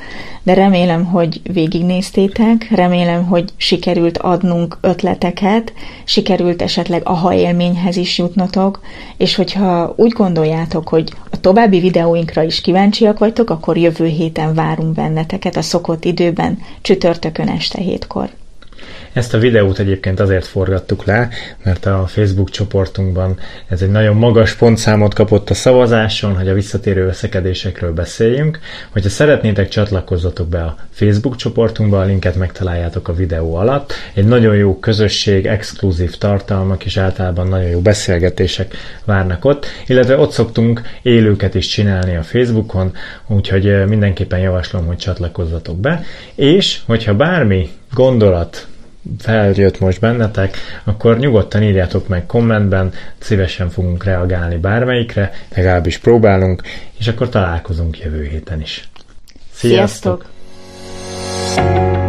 de 0.43 0.53
remélem, 0.53 1.05
hogy 1.05 1.41
végignéztétek, 1.53 2.67
remélem, 2.69 3.25
hogy 3.25 3.49
sikerült 3.57 4.17
adnunk 4.17 4.77
ötleteket, 4.81 5.73
sikerült 6.03 6.61
esetleg 6.61 7.01
aha 7.05 7.33
élményhez 7.33 7.95
is 7.95 8.17
jutnotok, 8.17 8.79
és 9.17 9.35
hogyha 9.35 9.93
úgy 9.97 10.11
gondoljátok, 10.11 10.87
hogy 10.87 11.09
a 11.31 11.39
további 11.39 11.79
videóinkra 11.79 12.43
is 12.43 12.61
kíváncsiak 12.61 13.19
vagytok, 13.19 13.49
akkor 13.49 13.77
jövő 13.77 14.05
héten 14.05 14.53
várunk 14.53 14.93
benneteket 14.93 15.55
a 15.55 15.61
szokott 15.61 16.05
időben, 16.05 16.59
csütörtökön 16.81 17.47
este 17.47 17.81
hétkor. 17.81 18.29
Ezt 19.13 19.33
a 19.33 19.37
videót 19.37 19.79
egyébként 19.79 20.19
azért 20.19 20.45
forgattuk 20.45 21.03
le, 21.05 21.29
mert 21.63 21.85
a 21.85 22.05
Facebook 22.07 22.49
csoportunkban 22.49 23.39
ez 23.67 23.81
egy 23.81 23.89
nagyon 23.89 24.15
magas 24.15 24.53
pontszámot 24.53 25.13
kapott 25.13 25.49
a 25.49 25.53
szavazáson, 25.53 26.35
hogy 26.35 26.49
a 26.49 26.53
visszatérő 26.53 27.07
összekedésekről 27.07 27.93
beszéljünk. 27.93 28.59
Hogyha 28.89 29.09
szeretnétek, 29.09 29.67
csatlakozzatok 29.67 30.47
be 30.47 30.61
a 30.61 30.77
Facebook 30.91 31.35
csoportunkba, 31.35 31.99
a 31.99 32.05
linket 32.05 32.35
megtaláljátok 32.35 33.07
a 33.07 33.13
videó 33.13 33.55
alatt. 33.55 33.93
Egy 34.13 34.25
nagyon 34.25 34.55
jó 34.55 34.79
közösség, 34.79 35.45
exkluzív 35.45 36.17
tartalmak 36.17 36.85
és 36.85 36.97
általában 36.97 37.47
nagyon 37.47 37.69
jó 37.69 37.79
beszélgetések 37.79 38.75
várnak 39.05 39.45
ott, 39.45 39.65
illetve 39.87 40.17
ott 40.17 40.31
szoktunk 40.31 40.81
élőket 41.01 41.55
is 41.55 41.67
csinálni 41.67 42.15
a 42.15 42.23
Facebookon, 42.23 42.93
úgyhogy 43.27 43.85
mindenképpen 43.87 44.39
javaslom, 44.39 44.85
hogy 44.85 44.97
csatlakozzatok 44.97 45.77
be. 45.77 46.03
És 46.35 46.79
hogyha 46.85 47.15
bármi 47.15 47.69
gondolat, 47.93 48.67
feljött 49.19 49.79
most 49.79 49.99
bennetek, 49.99 50.57
akkor 50.83 51.17
nyugodtan 51.17 51.63
írjátok 51.63 52.07
meg 52.07 52.25
kommentben, 52.25 52.93
szívesen 53.19 53.69
fogunk 53.69 54.03
reagálni 54.03 54.57
bármelyikre, 54.57 55.31
legalábbis 55.55 55.97
próbálunk, 55.97 56.61
és 56.97 57.07
akkor 57.07 57.29
találkozunk 57.29 57.99
jövő 57.99 58.23
héten 58.23 58.61
is. 58.61 58.89
Sziasztok! 59.51 60.25
Sziasztok! 61.53 62.00